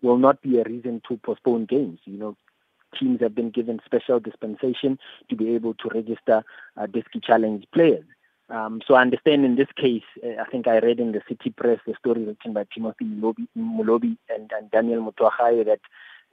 will 0.01 0.19
not 0.19 0.41
be 0.41 0.59
a 0.59 0.65
reason 0.65 1.03
to 1.09 1.17
postpone 1.19 1.67
games. 1.67 1.99
You 2.05 2.19
know, 2.19 2.37
teams 2.99 3.21
have 3.21 3.35
been 3.35 3.51
given 3.51 3.81
special 3.85 4.21
dispensation 4.21 4.99
to 5.29 5.37
be 5.37 5.55
able 5.55 5.75
to 5.75 5.89
register 5.95 6.45
uh, 6.77 6.87
Diski 6.87 7.23
Challenge 7.23 7.65
players. 7.73 8.05
Um, 8.51 8.81
so 8.87 8.95
I 8.95 9.03
understand 9.03 9.45
in 9.45 9.57
this 9.57 9.69
case, 9.77 10.05
uh, 10.25 10.41
I 10.41 10.45
think 10.51 10.67
I 10.67 10.79
read 10.79 11.01
in 11.01 11.13
the 11.13 11.21
City 11.29 11.51
Press 11.51 11.81
the 11.87 11.95
story 11.99 12.25
written 12.25 12.55
by 12.55 12.65
Timothy 12.73 13.05
Molobi, 13.05 13.47
Molobi 13.57 14.17
and, 14.35 14.51
and 14.57 14.71
Daniel 14.71 15.03
Mothowagae 15.13 15.67
that 15.67 15.81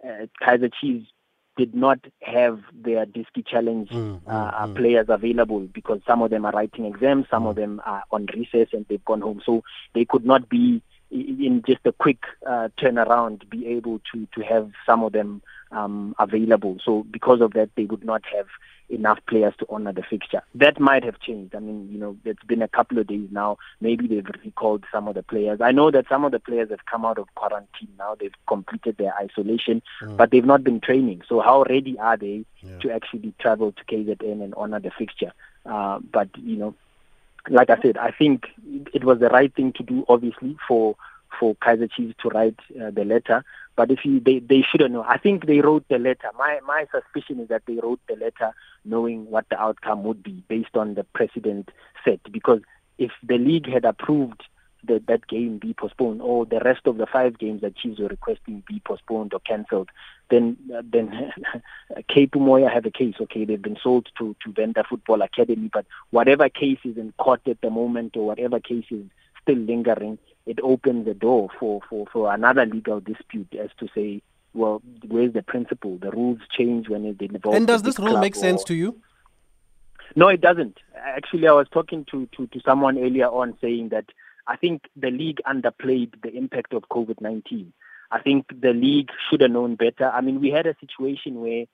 uh, 0.03 0.25
Kaizer 0.41 0.71
Chiefs 0.79 1.07
did 1.57 1.73
not 1.73 1.99
have 2.21 2.59
their 2.73 3.05
Diski 3.05 3.45
Challenge 3.45 3.89
Mm, 3.89 4.21
uh, 4.27 4.67
players 4.73 5.07
available 5.09 5.61
because 5.61 6.01
some 6.05 6.21
of 6.21 6.29
them 6.29 6.45
are 6.45 6.51
writing 6.51 6.85
exams, 6.85 7.25
some 7.29 7.45
of 7.45 7.55
them 7.55 7.81
are 7.85 8.03
on 8.11 8.27
recess 8.33 8.67
and 8.73 8.85
they've 8.89 9.05
gone 9.05 9.21
home. 9.21 9.41
So 9.45 9.63
they 9.93 10.05
could 10.05 10.25
not 10.25 10.49
be 10.49 10.81
in 11.11 11.63
just 11.65 11.79
a 11.85 11.91
quick 11.91 12.23
uh, 12.45 12.69
turnaround 12.79 13.49
be 13.49 13.67
able 13.67 14.01
to 14.11 14.27
to 14.33 14.41
have 14.41 14.71
some 14.85 15.03
of 15.03 15.13
them 15.13 15.41
um, 15.71 16.15
available. 16.19 16.77
So 16.83 17.05
because 17.09 17.41
of 17.41 17.53
that, 17.53 17.69
they 17.75 17.85
would 17.85 18.03
not 18.03 18.23
have 18.35 18.47
enough 18.89 19.19
players 19.27 19.53
to 19.57 19.65
honor 19.69 19.91
the 19.91 20.03
fixture. 20.03 20.43
That 20.53 20.79
might 20.79 21.03
have 21.03 21.19
changed. 21.19 21.55
I 21.55 21.59
mean, 21.59 21.89
you 21.91 21.97
know, 21.97 22.17
it's 22.23 22.43
been 22.43 22.61
a 22.61 22.67
couple 22.67 22.99
of 22.99 23.07
days 23.07 23.27
now. 23.31 23.57
Maybe 23.81 24.07
they've 24.07 24.27
recalled 24.43 24.83
some 24.91 25.07
of 25.07 25.15
the 25.15 25.23
players. 25.23 25.59
I 25.61 25.71
know 25.71 25.89
that 25.91 26.05
some 26.07 26.23
of 26.23 26.31
the 26.31 26.39
players 26.39 26.69
have 26.69 26.85
come 26.85 27.03
out 27.03 27.17
of 27.17 27.33
quarantine 27.35 27.89
now. 27.97 28.15
They've 28.19 28.33
completed 28.47 28.97
their 28.97 29.13
isolation, 29.15 29.81
but 30.15 30.31
they've 30.31 30.45
not 30.45 30.63
been 30.63 30.81
training. 30.81 31.23
So 31.27 31.39
how 31.41 31.63
ready 31.63 31.97
are 31.97 32.17
they 32.17 32.45
to 32.81 32.91
actually 32.91 33.33
travel 33.39 33.71
to 33.71 33.83
KZN 33.85 34.43
and 34.43 34.53
honor 34.55 34.79
the 34.79 34.91
fixture? 34.91 35.33
Uh, 35.65 35.99
but 36.11 36.29
you 36.37 36.57
know, 36.57 36.75
like 37.49 37.69
I 37.69 37.81
said, 37.81 37.97
I 37.97 38.11
think 38.11 38.47
it 38.93 39.03
was 39.03 39.19
the 39.19 39.29
right 39.29 39.53
thing 39.53 39.73
to 39.73 39.83
do, 39.83 40.05
obviously, 40.07 40.57
for 40.67 40.95
for 41.39 41.55
Kaizer 41.55 41.91
Chiefs 41.91 42.15
to 42.21 42.29
write 42.29 42.59
uh, 42.81 42.91
the 42.91 43.05
letter. 43.05 43.43
But 43.75 43.91
if 43.91 44.05
you, 44.05 44.19
they 44.19 44.39
they 44.39 44.61
shouldn't 44.61 44.93
know. 44.93 45.03
I 45.03 45.17
think 45.17 45.45
they 45.45 45.59
wrote 45.59 45.85
the 45.89 45.99
letter. 45.99 46.29
My 46.37 46.59
my 46.65 46.87
suspicion 46.91 47.39
is 47.39 47.49
that 47.49 47.63
they 47.65 47.75
wrote 47.75 47.99
the 48.07 48.15
letter 48.15 48.53
knowing 48.85 49.29
what 49.29 49.45
the 49.49 49.59
outcome 49.59 50.03
would 50.03 50.23
be 50.23 50.43
based 50.47 50.75
on 50.75 50.93
the 50.93 51.03
precedent 51.03 51.69
set. 52.03 52.19
Because 52.31 52.61
if 52.97 53.11
the 53.23 53.37
league 53.37 53.67
had 53.67 53.83
approved 53.83 54.43
that 54.87 55.07
that 55.07 55.27
game 55.27 55.57
be 55.57 55.73
postponed, 55.73 56.21
or 56.21 56.45
the 56.45 56.59
rest 56.63 56.81
of 56.85 56.97
the 56.97 57.05
five 57.05 57.37
games 57.37 57.61
that 57.61 57.75
Chiefs 57.75 57.99
were 57.99 58.07
requesting 58.07 58.63
be 58.67 58.81
postponed 58.85 59.33
or 59.33 59.39
cancelled, 59.39 59.89
then 60.29 60.57
uh, 60.75 60.81
then 60.83 61.31
Cape 62.07 62.31
Umoya 62.31 62.71
have 62.71 62.85
a 62.85 62.91
case. 62.91 63.15
Okay, 63.19 63.45
they've 63.45 63.61
been 63.61 63.77
sold 63.81 64.07
to 64.17 64.35
to 64.43 64.51
Venda 64.51 64.83
Football 64.87 65.21
Academy, 65.21 65.69
but 65.71 65.85
whatever 66.11 66.49
case 66.49 66.79
is 66.83 66.97
in 66.97 67.13
court 67.17 67.41
at 67.47 67.61
the 67.61 67.69
moment, 67.69 68.15
or 68.15 68.25
whatever 68.25 68.59
case 68.59 68.85
is 68.89 69.05
still 69.41 69.57
lingering, 69.57 70.17
it 70.45 70.59
opens 70.61 71.05
the 71.05 71.13
door 71.13 71.49
for 71.59 71.81
for 71.89 72.05
for 72.11 72.33
another 72.33 72.65
legal 72.65 72.99
dispute 72.99 73.53
as 73.59 73.69
to 73.79 73.87
say. 73.95 74.21
Well, 74.53 74.81
where's 75.07 75.33
the 75.33 75.43
principle? 75.43 75.97
The 75.97 76.11
rules 76.11 76.39
change 76.49 76.87
when 76.87 77.03
it 77.05 77.21
involves. 77.21 77.57
And 77.57 77.67
does 77.67 77.83
this 77.83 77.99
rule 77.99 78.17
make 78.19 78.35
sense 78.35 78.61
or- 78.61 78.67
to 78.67 78.73
you? 78.75 79.01
no, 80.15 80.29
it 80.29 80.39
doesn't. 80.39 80.77
Actually, 80.95 81.47
I 81.47 81.51
was 81.51 81.67
talking 81.69 82.05
to, 82.11 82.25
to, 82.37 82.47
to 82.47 82.61
someone 82.61 82.97
earlier 82.97 83.27
on 83.27 83.57
saying 83.59 83.89
that 83.89 84.05
I 84.47 84.55
think 84.55 84.83
the 84.95 85.11
league 85.11 85.41
underplayed 85.45 86.21
the 86.21 86.31
impact 86.33 86.73
of 86.73 86.83
COVID 86.89 87.19
19. 87.19 87.73
I 88.11 88.19
think 88.21 88.45
the 88.57 88.71
league 88.71 89.09
should 89.29 89.41
have 89.41 89.51
known 89.51 89.75
better. 89.75 90.09
I 90.09 90.21
mean, 90.21 90.39
we 90.39 90.51
had 90.51 90.67
a 90.67 90.75
situation 90.79 91.41
where 91.41 91.65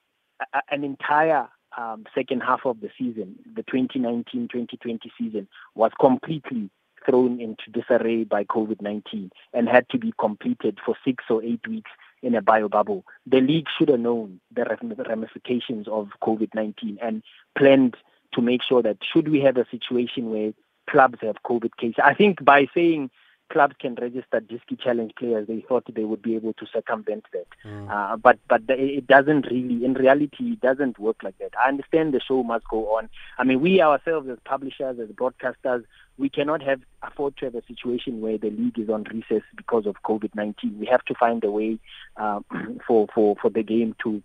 a- 0.54 0.74
an 0.74 0.84
entire 0.84 1.50
um, 1.78 2.06
second 2.16 2.42
half 2.42 2.62
of 2.66 2.80
the 2.82 2.90
season, 2.98 3.36
the 3.56 3.62
2019-2020 3.64 5.00
season, 5.18 5.48
was 5.76 5.92
completely 6.00 6.70
thrown 7.06 7.40
into 7.40 7.70
disarray 7.72 8.24
by 8.24 8.44
COVID-19 8.44 9.32
and 9.54 9.70
had 9.70 9.90
to 9.90 9.98
be 9.98 10.14
completed 10.20 10.80
for 10.86 10.96
six 11.04 11.24
or 11.30 11.44
eight 11.44 11.66
weeks 11.68 11.92
in 12.22 12.36
a 12.36 12.42
bio 12.42 12.68
bubble. 12.68 13.06
The 13.26 13.42
league 13.42 13.68
should 13.78 13.90
have 13.90 14.00
known 14.00 14.40
the 14.54 14.66
ramifications 15.08 15.88
of 15.88 16.10
COVID-19 16.22 16.98
and 17.02 17.24
planned 17.58 17.98
to 18.34 18.42
make 18.42 18.62
sure 18.64 18.82
that 18.82 18.98
should 19.02 19.28
we 19.28 19.42
have 19.42 19.58
a 19.58 19.68
situation 19.70 20.30
where 20.30 20.54
clubs 20.90 21.20
have 21.22 21.38
COVID 21.46 21.76
cases, 21.78 22.02
I 22.04 22.14
think 22.14 22.44
by 22.44 22.68
saying 22.74 23.10
clubs 23.52 23.76
can 23.80 23.96
register 23.96 24.42
Diski 24.42 24.80
Challenge 24.82 25.12
players, 25.18 25.48
they 25.48 25.64
thought 25.68 25.84
they 25.94 26.04
would 26.04 26.22
be 26.22 26.36
able 26.36 26.54
to 26.54 26.66
circumvent 26.74 27.26
that. 27.34 27.48
Mm. 27.66 27.90
Uh, 27.90 28.18
but 28.18 28.40
but 28.48 28.66
the, 28.68 28.74
it 28.74 29.08
doesn't 29.08 29.48
really, 29.52 29.84
in 29.86 29.94
reality, 29.94 30.52
it 30.54 30.62
doesn't 30.62 30.98
work 30.98 31.18
like 31.24 31.38
that. 31.40 31.52
I 31.64 31.68
understand 31.68 32.14
the 32.14 32.22
show 32.22 32.44
must 32.44 32.68
go 32.70 32.98
on. 32.98 33.10
I 33.38 33.44
mean, 33.44 33.62
we 33.62 33.82
ourselves 33.82 34.30
as 34.30 34.38
publishers, 34.46 35.00
as 35.00 35.10
broadcasters, 35.10 35.84
we 36.18 36.30
cannot 36.30 36.62
have 36.64 36.82
afford 37.04 37.38
to 37.38 37.46
have 37.46 37.56
a 37.56 37.66
situation 37.66 38.22
where 38.22 38.38
the 38.38 38.50
league 38.50 38.80
is 38.80 38.90
on 38.90 39.04
recess 39.04 39.44
because 39.56 39.86
of 39.86 39.96
COVID-19. 40.04 40.80
We 40.80 40.86
have 40.88 41.04
to 41.06 41.16
find 41.16 41.44
a 41.44 41.52
way 41.52 41.80
uh, 42.18 42.40
for, 42.88 43.08
for, 43.14 43.36
for 43.42 43.50
the 43.50 43.64
game 43.64 43.96
to 44.04 44.24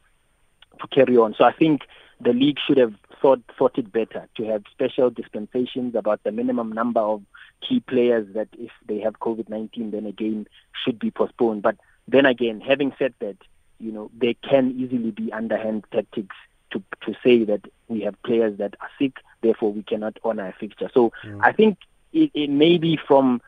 to 0.81 0.87
carry 0.89 1.17
on. 1.17 1.35
So 1.37 1.45
I 1.45 1.53
think 1.53 1.83
the 2.21 2.33
league 2.33 2.59
should 2.67 2.79
have 2.79 2.95
thought 3.21 3.43
thought 3.59 3.79
it 3.79 3.93
better 3.93 4.29
to 4.37 4.45
have 4.45 4.63
special 4.71 5.11
dispensations 5.11 5.95
about 5.95 6.23
the 6.23 6.33
minimum 6.33 6.73
number 6.73 7.01
of 7.01 7.23
key 7.67 7.81
players 7.81 8.27
that 8.35 8.49
if 8.59 8.71
they 8.87 8.99
have 9.01 9.21
COVID 9.21 9.49
nineteen 9.49 9.91
then 9.91 10.07
again 10.07 10.47
should 10.85 10.99
be 10.99 11.11
postponed. 11.11 11.63
But 11.63 11.77
then 12.09 12.27
again, 12.27 12.61
having 12.61 12.93
said 12.99 13.15
that, 13.21 13.37
you 13.79 13.93
know, 13.93 14.11
there 14.15 14.35
can 14.49 14.71
easily 14.79 15.11
be 15.11 15.33
underhand 15.33 15.85
tactics 15.93 16.37
to 16.71 16.83
to 17.03 17.15
say 17.23 17.45
that 17.45 17.63
we 17.89 18.03
have 18.03 18.21
players 18.23 18.59
that 18.59 18.75
are 18.81 18.91
sick, 18.99 19.17
therefore 19.43 19.73
we 19.73 19.83
cannot 19.83 20.19
honor 20.25 20.49
a 20.49 20.53
fixture. 20.53 20.91
So 20.93 21.13
mm. 21.25 21.41
I 21.43 21.53
think 21.53 21.79
it, 22.13 22.31
it 22.35 22.51
may 22.51 22.79
be 22.79 22.99
from 23.07 23.41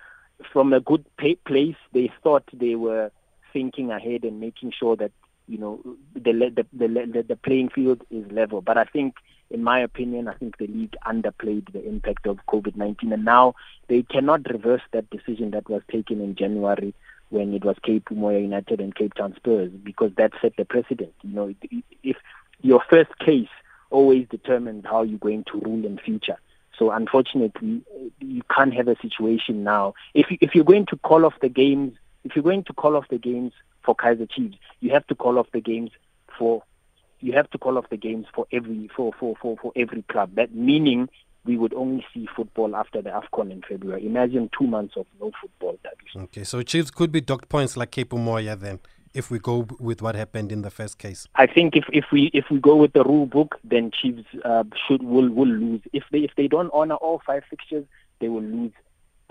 from 0.53 0.73
a 0.73 0.81
good 0.81 1.05
pay- 1.17 1.37
place. 1.37 1.77
They 1.93 2.13
thought 2.23 2.45
they 2.53 2.75
were 2.75 3.11
thinking 3.53 3.91
ahead 3.91 4.25
and 4.25 4.41
making 4.41 4.73
sure 4.79 4.97
that 4.97 5.13
you 5.49 5.59
know 5.59 5.81
the 6.15 6.33
the 6.33 6.67
the, 6.73 7.25
the 7.27 7.37
playing 7.37 7.71
field 7.71 8.03
is 8.11 8.31
level. 8.31 8.61
But 8.61 8.79
I 8.79 8.85
think, 8.85 9.15
in 9.51 9.65
my 9.65 9.81
opinion, 9.81 10.29
I 10.29 10.35
think 10.35 10.59
the 10.59 10.67
league 10.67 10.95
underplayed 11.07 11.73
the 11.73 11.85
impact 11.85 12.27
of 12.27 12.39
COVID-19, 12.49 13.13
and 13.13 13.25
now 13.25 13.55
they 13.89 14.03
cannot 14.03 14.49
reverse 14.51 14.83
that 14.93 15.11
decision 15.11 15.51
that 15.53 15.69
was 15.69 15.83
taken 15.91 16.21
in 16.21 16.35
January 16.35 16.95
when 17.31 17.55
it 17.55 17.65
was 17.65 17.77
Cape 17.83 18.07
Umoya 18.11 18.41
United 18.41 18.81
and 18.81 18.95
Cape 18.95 19.15
Town 19.15 19.35
Spurs 19.37 19.71
because 19.71 20.13
that 20.17 20.33
set 20.41 20.57
the 20.57 20.65
precedent. 20.65 21.15
You 21.23 21.35
know, 21.35 21.55
if 22.03 22.17
your 22.61 22.83
first 22.89 23.17
case 23.19 23.49
always 23.91 24.27
determines 24.29 24.85
how 24.85 25.03
you're 25.03 25.19
going 25.19 25.45
to 25.53 25.61
rule 25.61 25.85
in 25.85 25.99
future. 25.99 26.37
So 26.79 26.91
unfortunately, 26.91 27.83
you 28.21 28.43
can't 28.55 28.73
have 28.75 28.89
a 28.89 28.97
situation 29.01 29.65
now. 29.65 29.95
If 30.15 30.27
if 30.41 30.55
you're 30.55 30.65
going 30.65 30.87
to 30.87 30.97
call 30.97 31.25
off 31.25 31.35
the 31.41 31.49
games, 31.49 31.95
if 32.25 32.37
you're 32.37 32.45
going 32.45 32.65
to 32.65 32.73
call 32.73 32.97
off 32.97 33.09
the 33.09 33.19
games 33.19 33.53
for 33.85 33.95
Kaizer 33.95 34.31
Chiefs, 34.31 34.57
you 34.81 34.91
have 34.91 35.07
to 35.09 35.15
call 35.15 35.39
off 35.39 35.47
the 35.53 35.61
games 35.61 35.91
for 36.39 36.63
you 37.21 37.33
have 37.33 37.51
to 37.51 37.59
call 37.59 37.79
off 37.79 37.89
the 37.91 37.97
games 37.97 38.27
for 38.35 38.47
every 38.53 38.89
for 38.95 39.13
for 39.19 39.37
for, 39.41 39.57
for 39.61 39.73
every 39.77 40.03
club. 40.03 40.35
That 40.35 40.55
meaning 40.55 41.09
we 41.45 41.57
would 41.57 41.75
only 41.75 42.05
see 42.13 42.29
football 42.37 42.77
after 42.77 43.01
the 43.01 43.11
AFCON 43.11 43.51
in 43.51 43.63
February. 43.63 44.05
Imagine 44.05 44.51
two 44.57 44.67
months 44.67 44.95
of 44.97 45.07
no 45.21 45.33
football. 45.41 45.79
Okay, 46.15 46.45
so 46.45 46.63
Chiefs 46.63 46.91
could 46.91 47.11
be 47.11 47.21
docked 47.21 47.49
points 47.49 47.77
like 47.77 47.91
Cape 47.91 48.11
Umoya 48.11 48.59
then 48.59 48.81
if 49.15 49.31
we 49.31 49.39
go 49.39 49.67
with 49.79 50.03
what 50.03 50.15
happened 50.15 50.53
in 50.53 50.63
the 50.63 50.71
first 50.71 50.99
case? 50.99 51.27
I 51.35 51.47
think 51.47 51.77
if, 51.77 51.85
if 51.93 52.07
we 52.13 52.31
if 52.33 52.47
we 52.51 52.61
go 52.61 52.77
with 52.77 52.93
the 52.93 53.05
rule 53.05 53.27
book, 53.27 53.57
then 53.65 53.91
Chiefs 53.91 54.25
uh, 54.45 54.65
should 54.87 55.03
will 55.03 55.31
will 55.31 55.49
lose. 55.49 55.81
If 55.93 56.05
they 56.13 56.19
if 56.19 56.33
they 56.37 56.49
don't 56.49 56.71
honor 56.73 56.97
all 56.97 57.21
five 57.27 57.43
fixtures, 57.49 57.85
they 58.21 58.29
will 58.29 58.43
lose 58.43 58.73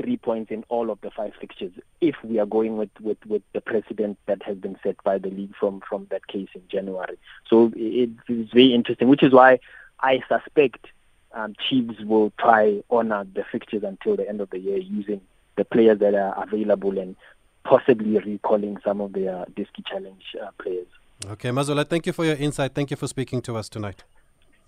three 0.02 0.18
points 0.18 0.52
in 0.52 0.64
all 0.70 0.90
of 0.90 1.00
the 1.02 1.12
five 1.12 1.34
fixtures. 1.40 1.72
If 2.02 2.16
we 2.24 2.40
are 2.40 2.46
going 2.46 2.78
with, 2.78 2.90
with, 3.02 3.18
with 3.26 3.42
the 3.54 3.62
precedent 3.62 4.18
that 4.28 4.44
has 4.44 4.58
been 4.58 4.78
set 4.84 5.04
by 5.04 5.18
the 5.18 5.30
league 5.30 5.56
from 5.60 5.82
from 5.88 6.08
that 6.12 6.28
case 6.28 6.50
in 6.54 6.62
January, 6.70 7.18
so 7.50 7.72
it 7.76 8.10
is 8.28 8.50
very 8.52 8.74
interesting. 8.74 9.08
Which 9.08 9.24
is 9.24 9.34
why 9.34 9.60
I 10.00 10.22
suspect 10.28 10.88
um, 11.34 11.56
Chiefs 11.68 12.00
will 12.02 12.32
try 12.40 12.82
honor 12.90 13.26
the 13.34 13.44
fixtures 13.52 13.84
until 13.84 14.16
the 14.16 14.28
end 14.28 14.42
of 14.42 14.50
the 14.50 14.60
year 14.60 14.78
using 14.78 15.22
the 15.56 15.66
players 15.66 16.00
that 16.00 16.14
are 16.14 16.44
available 16.44 16.98
and 16.98 17.16
possibly 17.64 18.18
recalling 18.20 18.78
some 18.84 19.02
of 19.02 19.14
their 19.14 19.46
Diski 19.56 19.86
Challenge 19.86 20.24
uh, 20.42 20.52
players. 20.62 20.88
Okay, 21.26 21.50
Mazola, 21.50 21.88
thank 21.88 22.06
you 22.06 22.14
for 22.14 22.26
your 22.26 22.36
insight. 22.36 22.74
Thank 22.74 22.92
you 22.92 22.98
for 22.98 23.08
speaking 23.08 23.42
to 23.42 23.58
us 23.58 23.68
tonight. 23.70 24.04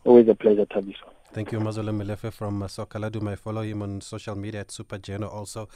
Always 0.06 0.28
a 0.30 0.36
pleasure, 0.36 0.66
Thabiso. 0.66 1.10
Thank 1.32 1.52
you, 1.52 1.60
Mazola 1.60 1.92
Molefe 1.94 2.34
from 2.34 2.60
Sokaladu. 2.64 3.22
May 3.22 3.36
follow 3.36 3.62
him 3.62 3.84
on 3.84 4.02
social 4.02 4.36
media 4.36 4.62
at 4.62 4.72
Super 4.72 4.98
Geno 4.98 5.28
also. 5.28 5.70